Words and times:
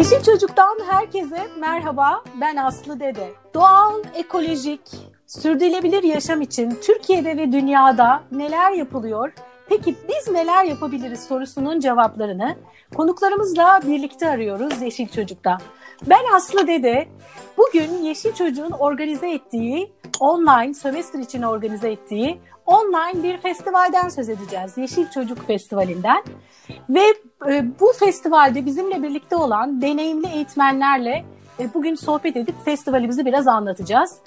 Yeşil 0.00 0.22
Çocuk'tan 0.22 0.78
herkese 0.90 1.46
merhaba. 1.58 2.24
Ben 2.40 2.56
Aslı 2.56 3.00
Dede. 3.00 3.28
Doğal, 3.54 4.02
ekolojik, 4.14 4.80
sürdürülebilir 5.26 6.02
yaşam 6.02 6.40
için 6.40 6.78
Türkiye'de 6.82 7.36
ve 7.36 7.52
dünyada 7.52 8.22
neler 8.32 8.72
yapılıyor? 8.72 9.32
Peki 9.68 9.96
biz 10.08 10.34
neler 10.34 10.64
yapabiliriz 10.64 11.24
sorusunun 11.24 11.80
cevaplarını 11.80 12.56
konuklarımızla 12.96 13.80
birlikte 13.86 14.28
arıyoruz 14.28 14.82
Yeşil 14.82 15.08
Çocuk'ta. 15.08 15.58
Ben 16.06 16.34
Aslı 16.34 16.66
Dede. 16.66 17.08
Bugün 17.56 18.02
Yeşil 18.02 18.32
Çocuk'un 18.32 18.70
organize 18.70 19.30
ettiği, 19.30 19.92
online, 20.20 20.74
sömestr 20.74 21.18
için 21.18 21.42
organize 21.42 21.90
ettiği 21.90 22.40
online 22.66 23.22
bir 23.22 23.38
festivalden 23.38 24.08
söz 24.08 24.28
edeceğiz. 24.28 24.78
Yeşil 24.78 25.10
Çocuk 25.10 25.46
Festivali'nden. 25.46 26.24
Ve 26.88 27.02
bu 27.80 27.92
festivalde 27.98 28.66
bizimle 28.66 29.02
birlikte 29.02 29.36
olan 29.36 29.82
deneyimli 29.82 30.26
eğitmenlerle 30.26 31.24
e, 31.60 31.74
bugün 31.74 31.94
sohbet 31.94 32.36
edip 32.36 32.64
festivalimizi 32.64 33.26
biraz 33.26 33.48
anlatacağız. 33.48 34.18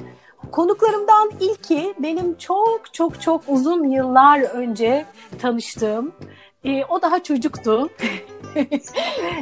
Konuklarımdan 0.51 1.31
ilki 1.39 1.93
benim 1.99 2.37
çok 2.37 2.93
çok 2.93 3.21
çok 3.21 3.41
uzun 3.47 3.83
yıllar 3.83 4.41
önce 4.41 5.05
tanıştığım, 5.41 6.11
e, 6.63 6.85
o 6.85 7.01
daha 7.01 7.23
çocuktu 7.23 7.89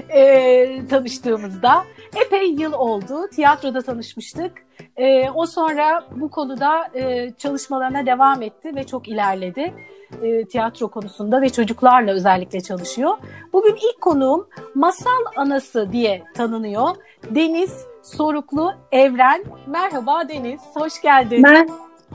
e, 0.09 0.87
tanıştığımızda. 0.89 1.83
Epey 2.25 2.51
yıl 2.51 2.73
oldu, 2.73 3.27
tiyatroda 3.35 3.81
tanışmıştık. 3.81 4.51
E, 4.97 5.29
o 5.29 5.45
sonra 5.45 6.03
bu 6.15 6.31
konuda 6.31 6.87
e, 6.93 7.33
çalışmalarına 7.37 8.05
devam 8.05 8.41
etti 8.41 8.75
ve 8.75 8.83
çok 8.83 9.07
ilerledi 9.07 9.73
e, 10.21 10.45
tiyatro 10.45 10.87
konusunda 10.87 11.41
ve 11.41 11.49
çocuklarla 11.49 12.11
özellikle 12.11 12.61
çalışıyor. 12.61 13.17
Bugün 13.53 13.75
ilk 13.75 14.01
konuğum 14.01 14.47
Masal 14.75 15.25
Anası 15.35 15.91
diye 15.91 16.23
tanınıyor. 16.35 16.89
Deniz 17.29 17.85
Soruklu 18.03 18.73
Evren. 18.91 19.43
Merhaba 19.67 20.29
Deniz, 20.29 20.61
hoş 20.73 21.01
geldin. 21.01 21.41
Mer 21.41 21.67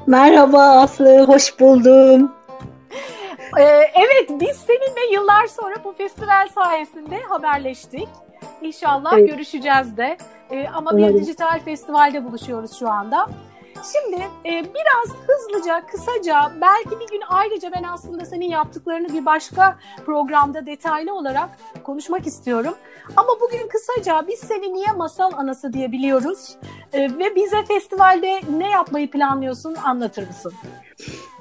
Merhaba 0.06 0.62
Aslı, 0.62 1.26
hoş 1.26 1.60
buldum. 1.60 2.32
Ee, 3.58 3.62
evet, 3.94 4.40
biz 4.40 4.56
seninle 4.56 5.12
yıllar 5.12 5.46
sonra 5.46 5.74
bu 5.84 5.92
festival 5.92 6.48
sayesinde 6.48 7.22
haberleştik. 7.22 8.08
İnşallah 8.62 9.12
evet. 9.18 9.28
görüşeceğiz 9.28 9.96
de. 9.96 10.16
Ee, 10.50 10.68
ama 10.68 10.90
Umarım. 10.90 11.14
bir 11.14 11.20
dijital 11.20 11.60
festivalde 11.60 12.24
buluşuyoruz 12.24 12.78
şu 12.78 12.88
anda. 12.88 13.26
Şimdi 13.92 14.22
e, 14.44 14.50
biraz 14.50 15.16
hızlıca, 15.26 15.86
kısaca, 15.86 16.52
belki 16.60 17.00
bir 17.00 17.08
gün 17.08 17.22
ayrıca 17.28 17.72
ben 17.72 17.82
aslında 17.82 18.24
senin 18.24 18.46
yaptıklarını 18.46 19.08
bir 19.08 19.26
başka 19.26 19.76
programda 20.06 20.66
detaylı 20.66 21.14
olarak 21.14 21.50
konuşmak 21.84 22.26
istiyorum. 22.26 22.74
Ama 23.16 23.28
bugün 23.40 23.68
kısaca 23.68 24.24
biz 24.28 24.38
seni 24.38 24.74
niye 24.74 24.92
masal 24.96 25.32
anası 25.36 25.72
diye 25.72 25.92
biliyoruz 25.92 26.56
e, 26.92 27.02
ve 27.18 27.34
bize 27.34 27.64
festivalde 27.64 28.40
ne 28.58 28.70
yapmayı 28.70 29.10
planlıyorsun 29.10 29.74
anlatır 29.74 30.26
mısın? 30.26 30.52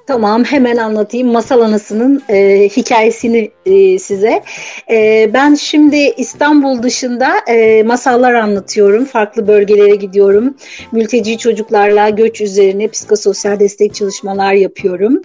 Tamam 0.08 0.44
hemen 0.44 0.78
anlatayım 0.78 1.32
Masal 1.32 1.62
Anası'nın 1.62 2.24
e, 2.30 2.70
hikayesini 2.78 3.52
e, 3.66 4.00
size. 4.00 4.44
E, 4.92 5.30
ben 5.34 5.56
şimdi 5.56 6.14
İstanbul 6.18 6.84
dışında 6.84 7.34
e, 7.48 7.84
masallar 7.84 8.34
anlatıyorum. 8.34 9.06
Farklı 9.06 9.48
bölgelere 9.48 9.96
gidiyorum. 9.96 10.56
Mülteci 10.92 11.38
çocuklarla 11.38 12.10
göç 12.10 12.42
üzerine 12.42 12.88
psikososyal 12.88 13.60
destek 13.60 13.96
çalışmalar 13.96 14.54
yapıyorum. 14.54 15.22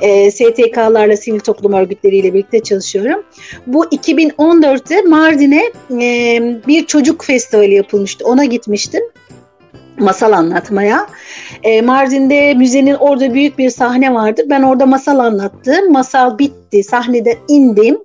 E, 0.00 0.30
STK'larla 0.30 1.16
sivil 1.16 1.40
toplum 1.40 1.72
örgütleriyle 1.72 2.34
birlikte 2.34 2.62
çalışıyorum. 2.62 3.24
Bu 3.66 3.84
2014'te 3.84 5.02
Mardin'e 5.02 5.62
e, 5.90 6.40
bir 6.66 6.86
çocuk 6.86 7.24
festivali 7.24 7.74
yapılmıştı. 7.74 8.24
Ona 8.24 8.44
gitmiştim 8.44 9.02
masal 9.98 10.32
anlatmaya. 10.32 11.06
E, 11.62 11.82
Mardin'de 11.82 12.54
müzenin 12.54 12.94
orada 12.94 13.34
büyük 13.34 13.58
bir 13.58 13.70
sahne 13.70 14.14
vardı. 14.14 14.42
Ben 14.46 14.62
orada 14.62 14.86
masal 14.86 15.18
anlattım. 15.18 15.92
Masal 15.92 16.38
bitti. 16.38 16.84
Sahneden 16.84 17.36
indim. 17.48 17.98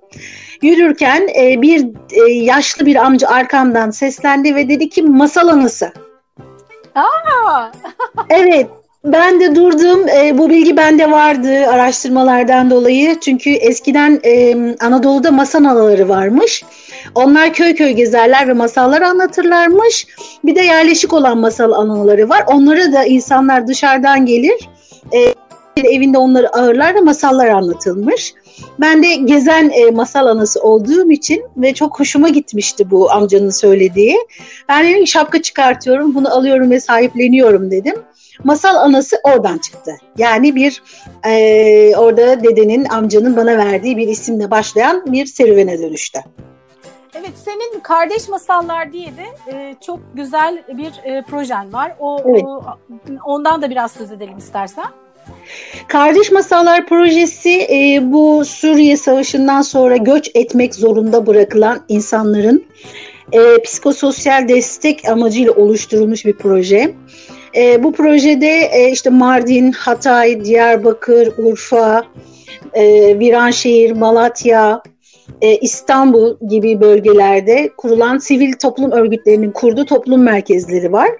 Yürürken 0.62 1.28
e, 1.40 1.62
bir 1.62 1.86
e, 2.12 2.32
yaşlı 2.32 2.86
bir 2.86 2.96
amca 2.96 3.28
arkamdan 3.28 3.90
seslendi 3.90 4.54
ve 4.54 4.68
dedi 4.68 4.88
ki 4.88 5.02
masal 5.02 5.48
anısı. 5.48 5.92
Aa! 6.94 7.70
evet. 8.30 8.66
Ben 9.04 9.40
de 9.40 9.54
durdum. 9.54 10.08
E, 10.08 10.38
bu 10.38 10.50
bilgi 10.50 10.76
bende 10.76 11.10
vardı 11.10 11.66
araştırmalardan 11.66 12.70
dolayı. 12.70 13.20
Çünkü 13.20 13.50
eskiden 13.50 14.20
e, 14.24 14.54
Anadolu'da 14.80 15.30
masal 15.30 15.58
anaları 15.58 16.08
varmış. 16.08 16.64
Onlar 17.14 17.52
köy 17.52 17.74
köy 17.74 17.92
gezerler 17.92 18.48
ve 18.48 18.52
masallar 18.52 19.02
anlatırlarmış. 19.02 20.06
Bir 20.44 20.56
de 20.56 20.60
yerleşik 20.60 21.12
olan 21.12 21.38
masal 21.38 21.72
anaları 21.72 22.28
var. 22.28 22.44
Onlara 22.46 22.92
da 22.92 23.04
insanlar 23.04 23.66
dışarıdan 23.66 24.26
gelir. 24.26 24.68
E, 25.12 25.34
evinde 25.76 26.18
onları 26.18 26.56
ağırlar 26.56 26.94
ve 26.94 27.00
masallar 27.00 27.48
anlatılmış. 27.48 28.34
Ben 28.80 29.02
de 29.02 29.14
gezen 29.14 29.70
e, 29.70 29.90
masal 29.90 30.26
anası 30.26 30.62
olduğum 30.62 31.10
için 31.10 31.44
ve 31.56 31.74
çok 31.74 32.00
hoşuma 32.00 32.28
gitmişti 32.28 32.90
bu 32.90 33.10
amcanın 33.10 33.50
söylediği. 33.50 34.16
Ben 34.68 34.88
dedim 34.88 35.06
şapka 35.06 35.42
çıkartıyorum, 35.42 36.14
bunu 36.14 36.34
alıyorum 36.34 36.70
ve 36.70 36.80
sahipleniyorum 36.80 37.70
dedim. 37.70 37.94
Masal 38.44 38.76
anası 38.76 39.16
oradan 39.24 39.58
çıktı. 39.58 39.92
Yani 40.18 40.54
bir 40.54 40.82
e, 41.26 41.96
orada 41.96 42.44
dedenin, 42.44 42.84
amcanın 42.84 43.36
bana 43.36 43.58
verdiği 43.58 43.96
bir 43.96 44.08
isimle 44.08 44.50
başlayan 44.50 45.12
bir 45.12 45.26
serüvene 45.26 45.78
dönüştü. 45.78 46.18
Evet, 47.14 47.32
senin 47.44 47.80
Kardeş 47.80 48.28
Masallar 48.28 48.92
diye 48.92 49.06
de 49.06 49.52
e, 49.52 49.74
çok 49.86 50.00
güzel 50.14 50.64
bir 50.68 50.92
e, 51.04 51.22
projen 51.22 51.72
var. 51.72 51.92
O, 51.98 52.18
evet. 52.26 52.42
o 52.44 52.62
ondan 53.24 53.62
da 53.62 53.70
biraz 53.70 53.92
söz 53.92 54.12
edelim 54.12 54.38
istersen. 54.38 54.84
Kardeş 55.88 56.32
Masallar 56.32 56.86
projesi 56.86 57.66
e, 57.70 58.00
bu 58.12 58.44
Suriye 58.44 58.96
Savaşı'ndan 58.96 59.62
sonra 59.62 59.96
göç 59.96 60.30
etmek 60.34 60.74
zorunda 60.74 61.26
bırakılan 61.26 61.84
insanların 61.88 62.64
e, 63.32 63.62
psikososyal 63.62 64.48
destek 64.48 65.08
amacıyla 65.08 65.52
oluşturulmuş 65.52 66.26
bir 66.26 66.36
proje. 66.36 66.94
E, 67.56 67.82
bu 67.82 67.92
projede 67.92 68.70
e, 68.72 68.90
işte 68.90 69.10
Mardin, 69.10 69.72
Hatay, 69.72 70.44
Diyarbakır, 70.44 71.32
Urfa, 71.38 72.04
e, 72.72 73.18
Viranşehir, 73.18 73.92
Malatya, 73.92 74.82
e, 75.42 75.56
İstanbul 75.56 76.36
gibi 76.48 76.80
bölgelerde 76.80 77.70
kurulan 77.76 78.18
sivil 78.18 78.52
toplum 78.52 78.90
örgütlerinin 78.90 79.50
kurduğu 79.50 79.84
toplum 79.84 80.22
merkezleri 80.22 80.92
var. 80.92 81.10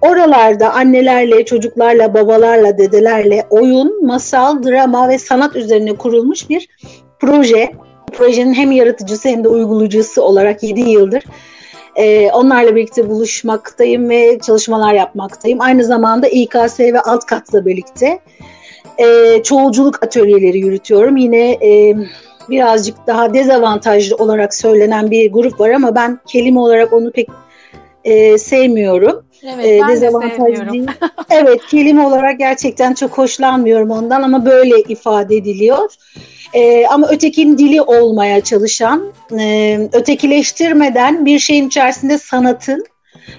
Oralarda 0.00 0.72
annelerle, 0.72 1.44
çocuklarla, 1.44 2.14
babalarla, 2.14 2.78
dedelerle 2.78 3.46
oyun, 3.50 4.06
masal, 4.06 4.62
drama 4.62 5.08
ve 5.08 5.18
sanat 5.18 5.56
üzerine 5.56 5.96
kurulmuş 5.96 6.48
bir 6.50 6.68
proje. 7.20 7.72
Projenin 8.12 8.54
hem 8.54 8.72
yaratıcısı 8.72 9.28
hem 9.28 9.44
de 9.44 9.48
uygulayıcısı 9.48 10.22
olarak 10.22 10.62
7 10.62 10.80
yıldır 10.80 11.24
e, 11.96 12.30
onlarla 12.30 12.76
birlikte 12.76 13.08
buluşmaktayım 13.08 14.10
ve 14.10 14.38
çalışmalar 14.46 14.94
yapmaktayım. 14.94 15.60
Aynı 15.60 15.84
zamanda 15.84 16.28
İKS 16.28 16.80
ve 16.80 17.00
alt 17.00 17.26
katla 17.26 17.66
birlikte 17.66 18.18
e, 18.98 19.42
çoğulculuk 19.42 20.02
atölyeleri 20.02 20.58
yürütüyorum. 20.58 21.16
Yine 21.16 21.50
e, 21.50 21.96
birazcık 22.50 23.06
daha 23.06 23.34
dezavantajlı 23.34 24.16
olarak 24.16 24.54
söylenen 24.54 25.10
bir 25.10 25.32
grup 25.32 25.60
var 25.60 25.70
ama 25.70 25.94
ben 25.94 26.20
kelime 26.26 26.60
olarak 26.60 26.92
onu 26.92 27.10
pek 27.10 27.28
e, 28.04 28.38
sevmiyorum. 28.38 29.24
Evet, 29.44 29.66
e, 29.66 29.80
ben 29.82 29.88
dezavantaj 29.88 30.60
de 30.60 30.72
değil. 30.72 30.86
evet, 31.30 31.60
kelime 31.70 32.06
olarak 32.06 32.38
gerçekten 32.38 32.94
çok 32.94 33.18
hoşlanmıyorum 33.18 33.90
ondan 33.90 34.22
ama 34.22 34.46
böyle 34.46 34.80
ifade 34.80 35.36
ediliyor. 35.36 35.94
E, 36.54 36.86
ama 36.86 37.08
ötekinin 37.08 37.58
dili 37.58 37.82
olmaya 37.82 38.40
çalışan, 38.40 39.12
e, 39.38 39.78
ötekileştirmeden 39.92 41.26
bir 41.26 41.38
şeyin 41.38 41.66
içerisinde 41.66 42.18
sanatın 42.18 42.84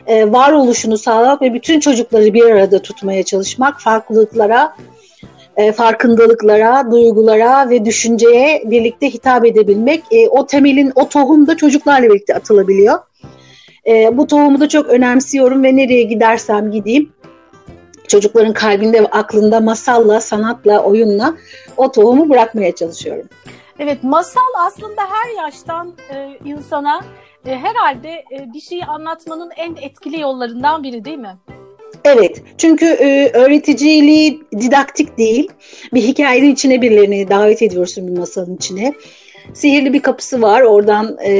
e, 0.08 0.32
varoluşunu 0.32 0.98
sağlamak 0.98 1.42
ve 1.42 1.54
bütün 1.54 1.80
çocukları 1.80 2.34
bir 2.34 2.44
arada 2.44 2.82
tutmaya 2.82 3.24
çalışmak, 3.24 3.82
farklılıklara 3.82 4.76
e, 5.58 5.72
farkındalıklara, 5.72 6.92
duygulara 6.92 7.70
ve 7.70 7.86
düşünceye 7.86 8.64
birlikte 8.66 9.10
hitap 9.10 9.46
edebilmek. 9.46 10.04
E, 10.12 10.30
o 10.30 10.48
temelin, 10.48 10.92
o 10.96 11.10
tohum 11.10 11.48
da 11.48 11.58
çocuklarla 11.58 12.10
birlikte 12.10 12.36
atılabiliyor. 12.36 13.00
E, 13.88 14.18
bu 14.18 14.28
tohumu 14.28 14.60
da 14.60 14.70
çok 14.70 14.88
önemsiyorum 14.88 15.64
ve 15.64 15.76
nereye 15.76 16.04
gidersem 16.04 16.72
gideyim 16.72 17.14
çocukların 18.08 18.54
kalbinde 18.54 19.04
ve 19.04 19.08
aklında 19.08 19.60
masalla, 19.60 20.22
sanatla, 20.22 20.84
oyunla 20.84 21.34
o 21.78 21.92
tohumu 21.92 22.30
bırakmaya 22.30 22.76
çalışıyorum. 22.76 23.30
Evet, 23.80 24.04
masal 24.04 24.42
aslında 24.68 25.02
her 25.02 25.44
yaştan 25.44 25.94
e, 26.14 26.40
insana 26.46 27.02
e, 27.46 27.56
herhalde 27.56 28.10
e, 28.10 28.54
bir 28.54 28.60
şeyi 28.60 28.86
anlatmanın 28.86 29.52
en 29.58 29.76
etkili 29.76 30.22
yollarından 30.22 30.84
biri 30.84 31.06
değil 31.06 31.18
mi? 31.18 31.38
Evet, 32.06 32.42
çünkü 32.58 32.86
e, 32.86 33.32
öğreticiliği 33.34 34.42
didaktik 34.60 35.18
değil. 35.18 35.52
Bir 35.94 36.02
hikayenin 36.02 36.54
içine 36.54 36.82
birilerini 36.82 37.30
davet 37.30 37.62
ediyorsun 37.62 38.08
bir 38.08 38.18
masalın 38.18 38.56
içine. 38.56 38.94
Sihirli 39.54 39.94
bir 39.94 40.02
kapısı 40.02 40.42
var, 40.42 40.62
oradan 40.62 41.18
e, 41.26 41.34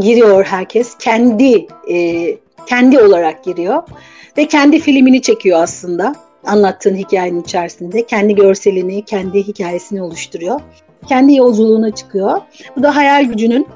giriyor 0.00 0.44
herkes. 0.44 0.98
Kendi 0.98 1.66
e, 1.90 2.26
kendi 2.66 2.98
olarak 3.00 3.44
giriyor 3.44 3.82
ve 4.38 4.48
kendi 4.48 4.80
filmini 4.80 5.22
çekiyor 5.22 5.62
aslında 5.62 6.14
anlattığın 6.46 6.96
hikayenin 6.96 7.42
içerisinde. 7.42 8.06
Kendi 8.06 8.34
görselini, 8.34 9.04
kendi 9.04 9.46
hikayesini 9.46 10.02
oluşturuyor. 10.02 10.60
Kendi 11.08 11.36
yolculuğuna 11.36 11.94
çıkıyor. 11.94 12.40
Bu 12.76 12.82
da 12.82 12.96
hayal 12.96 13.24
gücünün 13.24 13.66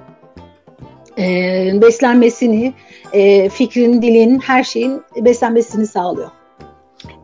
e, 1.19 1.83
beslenmesini, 1.83 2.75
e, 3.13 3.49
fikrin, 3.49 4.03
dilin, 4.03 4.39
her 4.39 4.65
şeyin 4.65 5.03
beslenmesini 5.17 5.87
sağlıyor. 5.87 6.31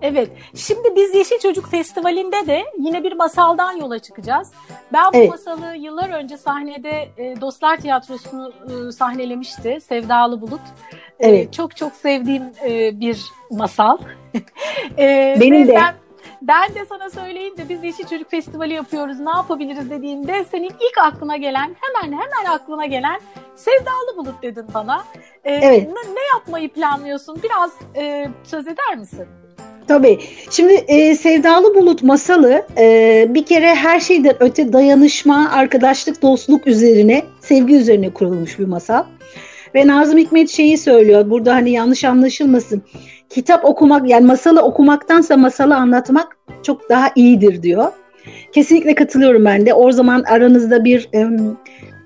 Evet. 0.03 0.31
Şimdi 0.55 0.97
biz 0.97 1.15
Yeşil 1.15 1.39
Çocuk 1.39 1.71
Festivali'nde 1.71 2.47
de 2.47 2.65
yine 2.79 3.05
bir 3.05 3.13
masaldan 3.13 3.73
yola 3.73 3.99
çıkacağız. 3.99 4.53
Ben 4.93 5.05
bu 5.15 5.17
evet. 5.17 5.31
masalı 5.31 5.77
yıllar 5.77 6.11
önce 6.11 6.37
sahnede 6.37 7.09
e, 7.19 7.41
Dostlar 7.41 7.77
Tiyatrosu'nu 7.77 8.53
e, 8.89 8.93
sahnelemişti. 8.93 9.79
Sevdalı 9.89 10.41
Bulut. 10.41 10.61
E, 11.21 11.29
evet. 11.29 11.49
E, 11.49 11.53
çok 11.53 11.77
çok 11.77 11.93
sevdiğim 11.93 12.43
e, 12.69 13.01
bir 13.01 13.25
masal. 13.51 13.99
e, 14.99 15.37
Benim 15.41 15.69
de. 15.69 15.75
Ben, 15.75 15.95
ben 16.43 16.75
de 16.75 16.87
sana 16.89 17.11
söyleyince 17.11 17.69
biz 17.69 17.85
Yeşil 17.85 18.07
Çocuk 18.07 18.31
Festivali 18.31 18.73
yapıyoruz 18.73 19.21
ne 19.21 19.31
yapabiliriz 19.31 19.91
dediğinde 19.91 20.45
senin 20.45 20.71
ilk 20.71 20.99
aklına 21.03 21.37
gelen 21.37 21.77
hemen 21.81 22.13
hemen 22.13 22.55
aklına 22.55 22.87
gelen 22.87 23.21
Sevdalı 23.57 24.17
Bulut 24.17 24.43
dedin 24.43 24.65
bana. 24.75 25.05
Ee, 25.45 25.55
evet. 25.55 25.89
Ne, 25.89 26.15
ne 26.15 26.25
yapmayı 26.35 26.73
planlıyorsun? 26.73 27.39
Biraz 27.43 27.73
e, 27.97 28.29
söz 28.45 28.67
eder 28.67 28.99
misin? 28.99 29.27
Tabii. 29.89 30.19
Şimdi 30.51 30.73
e, 30.73 31.15
Sevdalı 31.15 31.75
Bulut 31.75 32.03
masalı 32.03 32.67
e, 32.79 33.27
bir 33.31 33.45
kere 33.45 33.75
her 33.75 34.01
şeyden 34.01 34.37
öte 34.41 34.73
dayanışma, 34.73 35.51
arkadaşlık, 35.53 36.23
dostluk 36.23 36.67
üzerine, 36.67 37.23
sevgi 37.41 37.77
üzerine 37.77 38.15
kurulmuş 38.15 38.59
bir 38.59 38.67
masal. 38.67 39.05
Ve 39.75 39.87
Nazım 39.87 40.19
Hikmet 40.19 40.51
şeyi 40.51 40.79
söylüyor. 40.79 41.31
Burada 41.31 41.55
hani 41.55 41.71
yanlış 41.71 42.05
anlaşılmasın. 42.05 42.83
Kitap 43.31 43.65
okumak 43.65 44.11
yani 44.11 44.27
masalı 44.27 44.63
okumaktansa 44.63 45.37
masalı 45.37 45.77
anlatmak 45.77 46.37
çok 46.63 46.91
daha 46.91 47.11
iyidir 47.17 47.63
diyor. 47.63 47.93
Kesinlikle 48.53 48.95
katılıyorum 48.95 49.45
ben 49.45 49.67
de. 49.67 49.75
O 49.75 49.93
zaman 49.93 50.23
aranızda 50.23 50.85
bir 50.85 51.09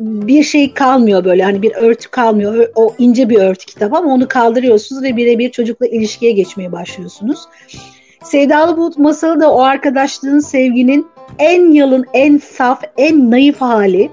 bir 0.01 0.43
şey 0.43 0.75
kalmıyor 0.75 1.25
böyle 1.25 1.43
hani 1.43 1.63
bir 1.63 1.73
örtü 1.75 2.11
kalmıyor. 2.11 2.69
O 2.75 2.95
ince 2.99 3.29
bir 3.29 3.39
örtü 3.39 3.67
kitap 3.67 3.95
ama 3.95 4.13
onu 4.13 4.29
kaldırıyorsunuz 4.29 5.03
ve 5.03 5.17
birebir 5.17 5.51
çocukla 5.51 5.87
ilişkiye 5.87 6.33
geçmeye 6.33 6.73
başlıyorsunuz. 6.73 7.39
Sevdalı 8.23 8.77
Bulut 8.77 8.99
masalı 8.99 9.41
da 9.41 9.53
o 9.53 9.61
arkadaşlığın, 9.61 10.39
sevginin 10.39 11.07
en 11.39 11.73
yalın, 11.73 12.07
en 12.13 12.39
saf, 12.39 12.83
en 12.97 13.31
naif 13.31 13.61
hali. 13.61 14.11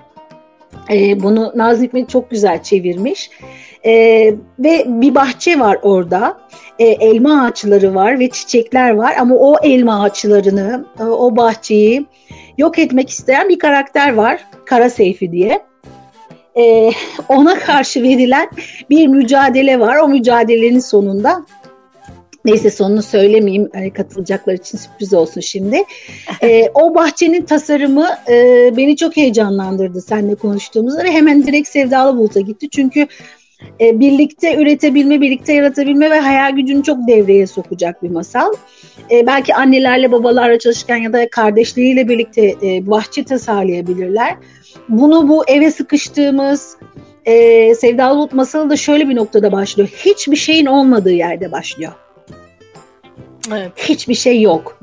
Ee, 0.89 1.23
bunu 1.23 1.51
Nazım 1.55 1.85
Hikmet 1.85 2.09
çok 2.09 2.31
güzel 2.31 2.63
çevirmiş. 2.63 3.29
Ee, 3.85 4.35
ve 4.59 4.83
bir 4.87 5.15
bahçe 5.15 5.59
var 5.59 5.77
orada. 5.81 6.37
Ee, 6.79 6.85
elma 6.85 7.43
ağaçları 7.43 7.95
var 7.95 8.19
ve 8.19 8.29
çiçekler 8.29 8.91
var 8.91 9.15
ama 9.19 9.35
o 9.35 9.55
elma 9.63 10.03
ağaçlarını, 10.03 10.85
o 10.99 11.35
bahçeyi 11.35 12.05
yok 12.57 12.79
etmek 12.79 13.09
isteyen 13.09 13.49
bir 13.49 13.59
karakter 13.59 14.13
var. 14.13 14.45
Kara 14.65 14.89
Seyfi 14.89 15.31
diye 15.31 15.61
e, 16.57 16.91
ona 17.29 17.59
karşı 17.59 18.03
verilen 18.03 18.49
bir 18.89 19.07
mücadele 19.07 19.79
var. 19.79 19.97
O 19.97 20.07
mücadelenin 20.07 20.79
sonunda 20.79 21.45
Neyse 22.45 22.69
sonunu 22.69 23.01
söylemeyeyim 23.01 23.69
hani 23.73 23.93
katılacaklar 23.93 24.53
için 24.53 24.77
sürpriz 24.77 25.13
olsun 25.13 25.41
şimdi. 25.41 25.83
Ee, 26.43 26.69
o 26.73 26.95
bahçenin 26.95 27.41
tasarımı 27.41 28.07
e, 28.29 28.69
beni 28.77 28.95
çok 28.95 29.17
heyecanlandırdı 29.17 30.01
seninle 30.01 30.35
konuştuğumuzda 30.35 31.03
hemen 31.03 31.47
direkt 31.47 31.67
Sevdalı 31.67 32.17
Bulut'a 32.17 32.39
gitti. 32.39 32.69
Çünkü 32.69 33.07
e, 33.81 33.99
birlikte 33.99 34.55
üretebilme, 34.55 35.21
birlikte 35.21 35.53
yaratabilme 35.53 36.11
ve 36.11 36.19
hayal 36.19 36.51
gücünü 36.51 36.83
çok 36.83 37.07
devreye 37.07 37.47
sokacak 37.47 38.03
bir 38.03 38.09
masal. 38.09 38.53
E, 39.11 39.27
belki 39.27 39.55
annelerle 39.55 40.11
babalarla 40.11 40.59
çalışırken 40.59 40.97
ya 40.97 41.13
da 41.13 41.29
kardeşleriyle 41.29 42.09
birlikte 42.09 42.55
e, 42.63 42.87
bahçe 42.87 43.23
tasarlayabilirler. 43.23 44.35
Bunu 44.89 45.29
bu 45.29 45.43
eve 45.47 45.71
sıkıştığımız 45.71 46.77
e, 47.25 47.75
Sevdalı 47.75 48.17
Bulut 48.17 48.33
masalı 48.33 48.69
da 48.69 48.77
şöyle 48.77 49.09
bir 49.09 49.15
noktada 49.15 49.51
başlıyor. 49.51 49.89
Hiçbir 50.05 50.35
şeyin 50.35 50.65
olmadığı 50.65 51.13
yerde 51.13 51.51
başlıyor. 51.51 51.91
Evet. 53.51 53.71
Hiçbir 53.75 54.15
şey 54.15 54.41
yok. 54.41 54.79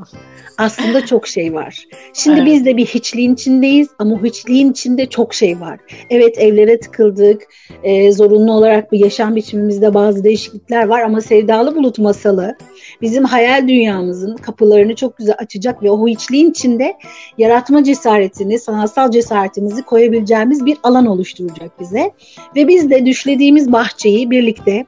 Aslında 0.58 1.06
çok 1.06 1.26
şey 1.26 1.54
var. 1.54 1.86
Şimdi 2.14 2.40
evet. 2.40 2.46
biz 2.46 2.64
de 2.64 2.76
bir 2.76 2.86
hiçliğin 2.86 3.34
içindeyiz 3.34 3.88
ama 3.98 4.22
hiçliğin 4.22 4.70
içinde 4.70 5.06
çok 5.06 5.34
şey 5.34 5.60
var. 5.60 5.80
Evet 6.10 6.38
evlere 6.38 6.80
tıkıldık. 6.80 7.42
E, 7.82 8.12
zorunlu 8.12 8.52
olarak 8.52 8.92
bir 8.92 8.98
yaşam 8.98 9.36
biçimimizde 9.36 9.94
bazı 9.94 10.24
değişiklikler 10.24 10.86
var 10.86 11.00
ama 11.00 11.20
Sevdalı 11.20 11.74
Bulut 11.74 11.98
masalı 11.98 12.56
bizim 13.02 13.24
hayal 13.24 13.68
dünyamızın 13.68 14.36
kapılarını 14.36 14.94
çok 14.94 15.16
güzel 15.16 15.34
açacak 15.38 15.82
ve 15.82 15.90
o 15.90 16.08
hiçliğin 16.08 16.50
içinde 16.50 16.94
yaratma 17.38 17.84
cesaretini, 17.84 18.58
sanatsal 18.58 19.10
cesaretimizi 19.10 19.82
koyabileceğimiz 19.82 20.66
bir 20.66 20.76
alan 20.82 21.06
oluşturacak 21.06 21.80
bize. 21.80 22.10
Ve 22.56 22.68
biz 22.68 22.90
de 22.90 23.06
düşlediğimiz 23.06 23.72
bahçeyi 23.72 24.30
birlikte 24.30 24.86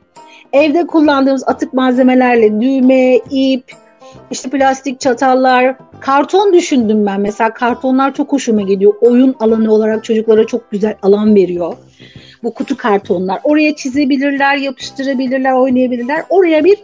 evde 0.55 0.87
kullandığımız 0.87 1.49
atık 1.49 1.73
malzemelerle 1.73 2.61
düğme, 2.61 3.17
ip, 3.31 3.73
işte 4.31 4.51
plastik 4.51 5.01
çatallar, 5.01 5.77
karton 6.01 6.53
düşündüm 6.53 7.07
ben. 7.07 7.21
Mesela 7.21 7.55
kartonlar 7.55 8.15
çok 8.15 8.33
hoşuma 8.33 8.63
gidiyor. 8.63 8.95
Oyun 9.01 9.37
alanı 9.41 9.73
olarak 9.73 10.05
çocuklara 10.05 10.47
çok 10.47 10.71
güzel 10.71 10.95
alan 11.03 11.35
veriyor. 11.35 11.77
Bu 12.43 12.55
kutu 12.55 12.77
kartonlar. 12.77 13.41
Oraya 13.45 13.77
çizebilirler, 13.77 14.57
yapıştırabilirler, 14.57 15.53
oynayabilirler. 15.53 16.25
Oraya 16.29 16.65
bir 16.65 16.79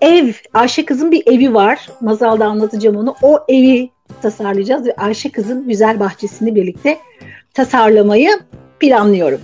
ev, 0.00 0.32
Ayşe 0.54 0.84
kızın 0.84 1.12
bir 1.12 1.22
evi 1.26 1.54
var. 1.54 1.88
Mazalda 2.00 2.46
anlatacağım 2.46 2.96
onu. 2.96 3.14
O 3.22 3.38
evi 3.48 3.90
tasarlayacağız 4.22 4.86
ve 4.86 4.96
Ayşe 4.96 5.30
kızın 5.30 5.68
güzel 5.68 6.00
bahçesini 6.00 6.54
birlikte 6.54 6.98
tasarlamayı 7.54 8.30
planlıyorum. 8.80 9.40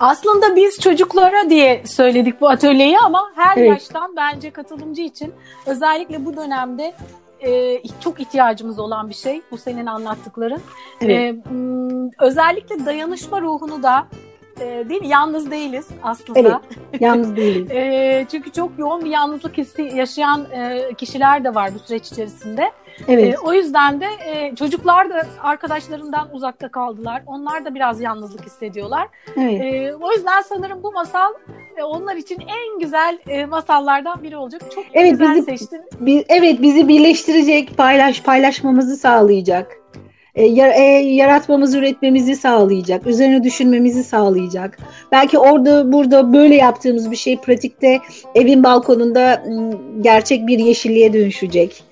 Aslında 0.00 0.56
biz 0.56 0.80
çocuklara 0.80 1.50
diye 1.50 1.82
söyledik 1.86 2.40
bu 2.40 2.48
atölyeyi 2.48 2.98
ama 2.98 3.32
her 3.36 3.56
evet. 3.56 3.68
yaştan 3.68 4.16
bence 4.16 4.50
katılımcı 4.50 5.02
için 5.02 5.34
özellikle 5.66 6.24
bu 6.24 6.36
dönemde 6.36 6.94
e, 7.40 7.82
çok 8.00 8.20
ihtiyacımız 8.20 8.78
olan 8.78 9.08
bir 9.08 9.14
şey 9.14 9.42
bu 9.50 9.58
senin 9.58 9.86
anlattıkların. 9.86 10.60
Evet. 11.00 11.16
E, 11.16 11.52
özellikle 12.18 12.86
dayanışma 12.86 13.40
ruhunu 13.40 13.82
da 13.82 14.06
e, 14.60 14.88
değil 14.88 15.00
mi? 15.00 15.08
Yalnız 15.08 15.50
değiliz 15.50 15.88
aslında. 16.02 16.40
Evet, 16.40 17.00
yalnız 17.00 17.36
değiliz. 17.36 17.70
e, 17.74 18.26
çünkü 18.30 18.52
çok 18.52 18.78
yoğun 18.78 19.04
bir 19.04 19.10
yalnızlık 19.10 19.58
hissi 19.58 19.82
yaşayan 19.82 20.46
e, 20.52 20.94
kişiler 20.94 21.44
de 21.44 21.54
var 21.54 21.74
bu 21.74 21.78
süreç 21.78 22.06
içerisinde. 22.12 22.72
Evet. 23.08 23.34
E, 23.34 23.38
o 23.38 23.52
yüzden 23.52 24.00
de 24.00 24.06
e, 24.26 24.54
çocuklar 24.56 25.10
da 25.10 25.26
arkadaşlarından 25.42 26.28
uzakta 26.32 26.68
kaldılar. 26.68 27.22
Onlar 27.26 27.64
da 27.64 27.74
biraz 27.74 28.00
yalnızlık 28.00 28.46
hissediyorlar. 28.46 29.08
Evet. 29.36 29.60
E, 29.60 29.94
o 29.94 30.12
yüzden 30.12 30.42
sanırım 30.42 30.82
bu 30.82 30.92
masal 30.92 31.32
e, 31.76 31.82
onlar 31.82 32.16
için 32.16 32.40
en 32.40 32.78
güzel 32.80 33.18
e, 33.28 33.46
masallardan 33.46 34.22
biri 34.22 34.36
olacak. 34.36 34.62
Çok 34.74 34.84
evet, 34.92 35.10
güzel 35.10 35.36
bizi, 35.36 35.44
seçtin. 35.44 35.80
Bi, 36.00 36.24
evet 36.28 36.62
bizi 36.62 36.88
birleştirecek, 36.88 37.76
paylaş 37.76 38.22
paylaşmamızı 38.22 38.96
sağlayacak. 38.96 39.78
E, 40.34 40.44
e, 40.44 40.82
yaratmamızı, 41.14 41.78
üretmemizi 41.78 42.36
sağlayacak, 42.36 43.06
üzerine 43.06 43.44
düşünmemizi 43.44 44.04
sağlayacak. 44.04 44.78
Belki 45.12 45.38
orada 45.38 45.92
burada 45.92 46.32
böyle 46.32 46.54
yaptığımız 46.54 47.10
bir 47.10 47.16
şey 47.16 47.36
pratikte 47.36 47.98
evin 48.34 48.64
balkonunda 48.64 49.44
gerçek 50.00 50.46
bir 50.46 50.58
yeşilliğe 50.58 51.12
dönüşecek. 51.12 51.84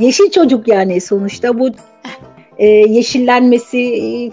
Yeşil 0.00 0.30
çocuk 0.30 0.68
yani 0.68 1.00
sonuçta 1.00 1.58
bu 1.58 1.70
e, 2.58 2.66
yeşillenmesi, 2.66 3.78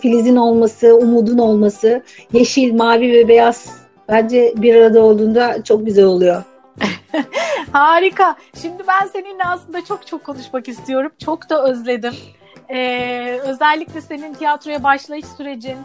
filizin 0.01 0.35
olması, 0.35 0.97
umudun 0.97 1.37
olması, 1.37 2.03
yeşil, 2.33 2.73
mavi 2.73 3.11
ve 3.11 3.27
beyaz 3.27 3.87
bence 4.09 4.53
bir 4.57 4.75
arada 4.75 5.01
olduğunda 5.01 5.63
çok 5.63 5.85
güzel 5.85 6.05
oluyor. 6.05 6.43
Harika. 7.71 8.35
Şimdi 8.61 8.83
ben 8.87 9.07
seninle 9.07 9.43
aslında 9.43 9.85
çok 9.85 10.07
çok 10.07 10.23
konuşmak 10.23 10.67
istiyorum. 10.67 11.11
Çok 11.25 11.49
da 11.49 11.63
özledim. 11.69 12.13
Ee, 12.69 13.39
özellikle 13.43 14.01
senin 14.01 14.33
tiyatroya 14.33 14.83
başlayış 14.83 15.25
sürecin, 15.37 15.77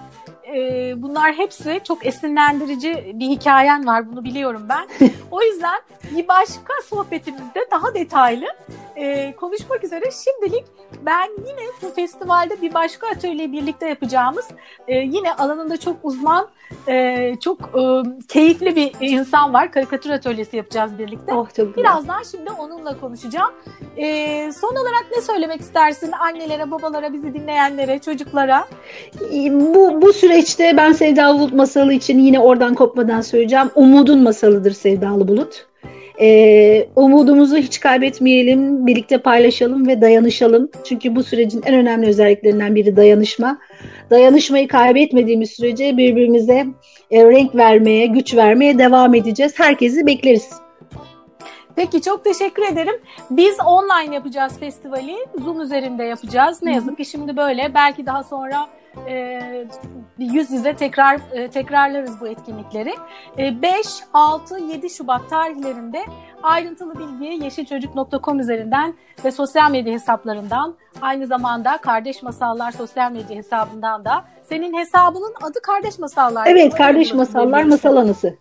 e, 0.48 0.94
bunlar 1.02 1.34
hepsi 1.34 1.80
çok 1.84 2.06
esinlendirici 2.06 3.12
bir 3.14 3.26
hikayen 3.26 3.86
var. 3.86 4.12
Bunu 4.12 4.24
biliyorum 4.24 4.66
ben. 4.68 5.08
O 5.30 5.42
yüzden 5.42 5.80
bir 6.10 6.28
başka 6.28 6.72
sohbetimizde 6.84 7.66
daha 7.70 7.94
detaylı 7.94 8.46
e, 8.96 9.32
konuşmak 9.36 9.84
üzere 9.84 10.04
şimdilik 10.10 10.64
ben 11.02 11.28
yine 11.48 11.60
bu 11.82 11.90
festivalde 11.94 12.62
bir 12.62 12.74
başka 12.74 13.08
atölye 13.08 13.52
birlikte 13.52 13.88
yapacağımız 13.88 14.48
e, 14.88 14.96
yine 14.96 15.32
alanında 15.32 15.76
çok 15.76 15.96
uzman 16.02 16.48
e, 16.88 17.34
çok 17.40 17.60
e, 17.60 17.82
keyifli 18.28 18.76
bir 18.76 18.92
insan 19.00 19.52
var. 19.52 19.72
Karikatür 19.72 20.10
atölyesi 20.10 20.56
yapacağız 20.56 20.98
birlikte. 20.98 21.34
Oh, 21.34 21.48
çok 21.56 21.76
Birazdan 21.76 22.22
şimdi 22.30 22.50
onunla 22.50 23.00
konuşacağım. 23.00 23.52
E, 23.96 24.52
son 24.52 24.76
olarak 24.76 25.06
ne 25.16 25.22
söylemek 25.22 25.60
istersin 25.60 26.12
annelere, 26.12 26.70
babalara, 26.70 27.12
bizi 27.12 27.34
dinleyenlere, 27.34 27.98
çocuklara? 27.98 28.68
Bu, 29.50 30.02
bu 30.02 30.12
süreçte 30.32 30.76
ben 30.76 30.92
Sevdalı 30.92 31.38
Bulut 31.38 31.52
masalı 31.52 31.92
için 31.92 32.18
yine 32.18 32.40
oradan 32.40 32.74
kopmadan 32.74 33.20
söyleyeceğim. 33.20 33.70
Umudun 33.74 34.22
masalıdır 34.22 34.72
Sevdalı 34.72 35.28
Bulut. 35.28 35.66
Ee, 36.20 36.88
umudumuzu 36.96 37.56
hiç 37.56 37.80
kaybetmeyelim, 37.80 38.86
birlikte 38.86 39.18
paylaşalım 39.18 39.88
ve 39.88 40.00
dayanışalım. 40.00 40.70
Çünkü 40.84 41.16
bu 41.16 41.22
sürecin 41.22 41.62
en 41.66 41.74
önemli 41.74 42.06
özelliklerinden 42.06 42.74
biri 42.74 42.96
dayanışma. 42.96 43.58
Dayanışmayı 44.10 44.68
kaybetmediğimiz 44.68 45.50
sürece 45.50 45.96
birbirimize 45.96 46.66
e, 47.10 47.24
renk 47.24 47.54
vermeye, 47.54 48.06
güç 48.06 48.36
vermeye 48.36 48.78
devam 48.78 49.14
edeceğiz. 49.14 49.52
Herkesi 49.56 50.06
bekleriz. 50.06 50.48
Peki 51.76 52.02
çok 52.02 52.24
teşekkür 52.24 52.62
ederim. 52.62 53.00
Biz 53.30 53.56
online 53.66 54.14
yapacağız 54.14 54.58
festivali. 54.58 55.16
Zoom 55.44 55.60
üzerinde 55.60 56.04
yapacağız. 56.04 56.62
Ne 56.62 56.74
yazık 56.74 56.96
ki 56.96 57.04
şimdi 57.04 57.36
böyle. 57.36 57.74
Belki 57.74 58.06
daha 58.06 58.22
sonra 58.22 58.68
e, 59.08 59.40
yüz 60.18 60.50
yüze 60.50 60.76
tekrar 60.76 61.20
e, 61.32 61.48
tekrarlarız 61.48 62.20
bu 62.20 62.28
etkinlikleri. 62.28 62.94
E, 63.38 63.62
5, 63.62 63.86
6, 64.12 64.58
7 64.58 64.90
Şubat 64.90 65.30
tarihlerinde 65.30 66.04
ayrıntılı 66.42 66.98
bilgiyi 66.98 67.44
yeşilçocuk.com 67.44 68.40
üzerinden 68.40 68.94
ve 69.24 69.30
sosyal 69.30 69.70
medya 69.70 69.92
hesaplarından 69.92 70.74
aynı 71.02 71.26
zamanda 71.26 71.76
Kardeş 71.76 72.22
Masallar 72.22 72.72
sosyal 72.72 73.12
medya 73.12 73.36
hesabından 73.36 74.04
da 74.04 74.24
senin 74.42 74.78
hesabının 74.78 75.34
adı 75.42 75.60
Kardeş 75.62 75.98
Masallar. 75.98 76.46
Evet 76.46 76.74
Kardeş 76.74 77.14
Masallar 77.14 77.62
Masal 77.62 77.96
Anısı 77.96 78.36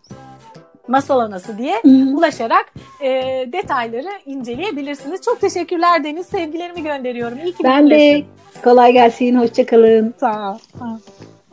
masal 0.92 1.20
anası 1.20 1.58
diye 1.58 1.82
ulaşarak 2.16 2.74
e, 3.02 3.10
detayları 3.54 4.10
inceleyebilirsiniz. 4.26 5.22
Çok 5.22 5.42
teşekkürler 5.42 6.04
Deniz. 6.04 6.28
Sevgilerimi 6.28 6.84
gönderiyorum. 6.84 7.38
İyi 7.44 7.54
ki 7.54 7.64
Ben 7.64 7.90
de 7.90 8.24
kolay 8.64 8.94
gelsin. 8.94 9.36
Hoşçakalın. 9.36 10.14
Sağ 10.20 10.52
ol. 10.52 10.58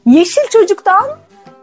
Yeşil 0.07 0.49
Çocuk'tan 0.50 1.04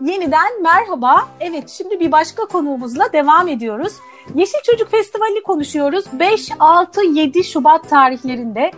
yeniden 0.01 0.63
merhaba. 0.63 1.27
Evet 1.39 1.69
şimdi 1.69 1.99
bir 1.99 2.11
başka 2.11 2.45
konuğumuzla 2.45 3.13
devam 3.13 3.47
ediyoruz. 3.47 3.93
Yeşil 4.35 4.61
Çocuk 4.63 4.91
Festivali 4.91 5.43
konuşuyoruz. 5.43 6.05
5, 6.13 6.49
6, 6.59 7.01
7 7.05 7.43
Şubat 7.43 7.89
tarihlerinde 7.89 8.71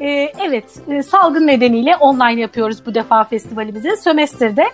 e, 0.00 0.32
evet 0.40 0.64
e, 0.90 1.02
salgın 1.02 1.46
nedeniyle 1.46 1.96
online 1.96 2.40
yapıyoruz 2.40 2.86
bu 2.86 2.94
defa 2.94 3.24
festivalimizi 3.24 3.96
sömestrde. 3.96 4.64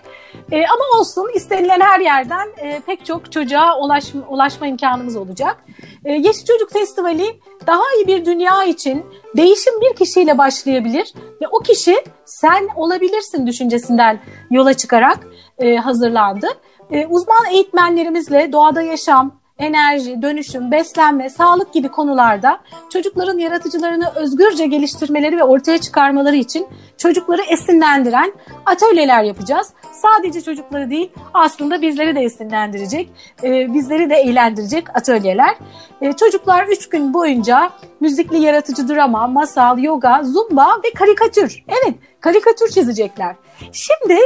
E, 0.52 0.66
ama 0.66 1.00
olsun 1.00 1.30
istenilen 1.34 1.80
her 1.80 2.00
yerden 2.00 2.48
e, 2.56 2.80
pek 2.86 3.06
çok 3.06 3.32
çocuğa 3.32 3.78
ulaşma, 3.80 4.22
ulaşma 4.28 4.66
imkanımız 4.66 5.16
olacak. 5.16 5.56
E, 6.04 6.12
Yeşil 6.12 6.44
Çocuk 6.44 6.72
Festivali 6.72 7.40
daha 7.66 7.82
iyi 7.96 8.06
bir 8.06 8.24
dünya 8.24 8.64
için 8.64 9.06
değişim 9.36 9.80
bir 9.80 9.96
kişiyle 9.96 10.38
başlayabilir 10.38 11.14
ve 11.42 11.48
o 11.48 11.58
kişi 11.58 11.96
sen 12.24 12.68
olabilirsin 12.76 13.46
düşüncesinden 13.46 14.20
yola 14.50 14.74
çıkarak 14.74 15.26
e, 15.58 15.76
hazırlandı. 15.76 16.46
E, 16.90 17.06
uzman 17.06 17.46
eğitmenlerimizle 17.52 18.52
doğada 18.52 18.82
yaşam, 18.82 19.40
enerji, 19.58 20.22
dönüşüm, 20.22 20.70
beslenme, 20.70 21.30
sağlık 21.30 21.72
gibi 21.72 21.88
konularda 21.88 22.58
çocukların 22.92 23.38
yaratıcılarını 23.38 24.12
özgürce 24.14 24.66
geliştirmeleri 24.66 25.36
ve 25.36 25.42
ortaya 25.42 25.78
çıkarmaları 25.78 26.36
için 26.36 26.66
çocukları 26.96 27.42
esinlendiren 27.42 28.32
atölyeler 28.66 29.22
yapacağız. 29.22 29.72
Sadece 29.92 30.42
çocukları 30.42 30.90
değil 30.90 31.12
aslında 31.34 31.82
bizleri 31.82 32.14
de 32.14 32.20
esinlendirecek, 32.20 33.10
e, 33.42 33.74
bizleri 33.74 34.10
de 34.10 34.14
eğlendirecek 34.14 34.96
atölyeler. 34.96 35.56
E, 36.00 36.12
çocuklar 36.12 36.66
3 36.66 36.88
gün 36.88 37.14
boyunca 37.14 37.70
müzikli 38.00 38.38
yaratıcı 38.38 38.88
drama, 38.88 39.26
masal, 39.26 39.78
yoga, 39.78 40.22
zumba 40.24 40.80
ve 40.84 40.92
karikatür. 40.94 41.64
Evet 41.68 41.94
karikatür 42.20 42.68
çizecekler. 42.68 43.36
Şimdi 43.72 44.18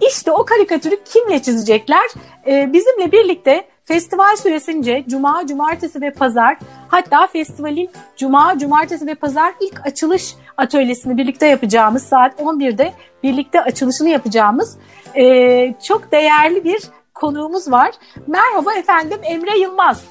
işte 0.00 0.32
o 0.32 0.44
karikatürü 0.44 1.04
kimle 1.04 1.42
çizecekler? 1.42 2.10
E, 2.46 2.72
bizimle 2.72 3.12
birlikte 3.12 3.64
Festival 3.84 4.36
süresince 4.36 5.04
cuma, 5.08 5.46
cumartesi 5.46 6.00
ve 6.00 6.10
pazar 6.10 6.58
hatta 6.88 7.26
festivalin 7.26 7.90
cuma, 8.16 8.58
cumartesi 8.58 9.06
ve 9.06 9.14
pazar 9.14 9.54
ilk 9.60 9.86
açılış 9.86 10.34
atölyesini 10.56 11.16
birlikte 11.16 11.46
yapacağımız 11.46 12.02
saat 12.02 12.40
11'de 12.40 12.92
birlikte 13.22 13.60
açılışını 13.60 14.08
yapacağımız 14.08 14.78
e, 15.14 15.74
çok 15.82 16.12
değerli 16.12 16.64
bir 16.64 16.82
konuğumuz 17.14 17.70
var. 17.70 17.90
Merhaba 18.26 18.74
efendim 18.74 19.18
Emre 19.22 19.58
Yılmaz. 19.58 20.04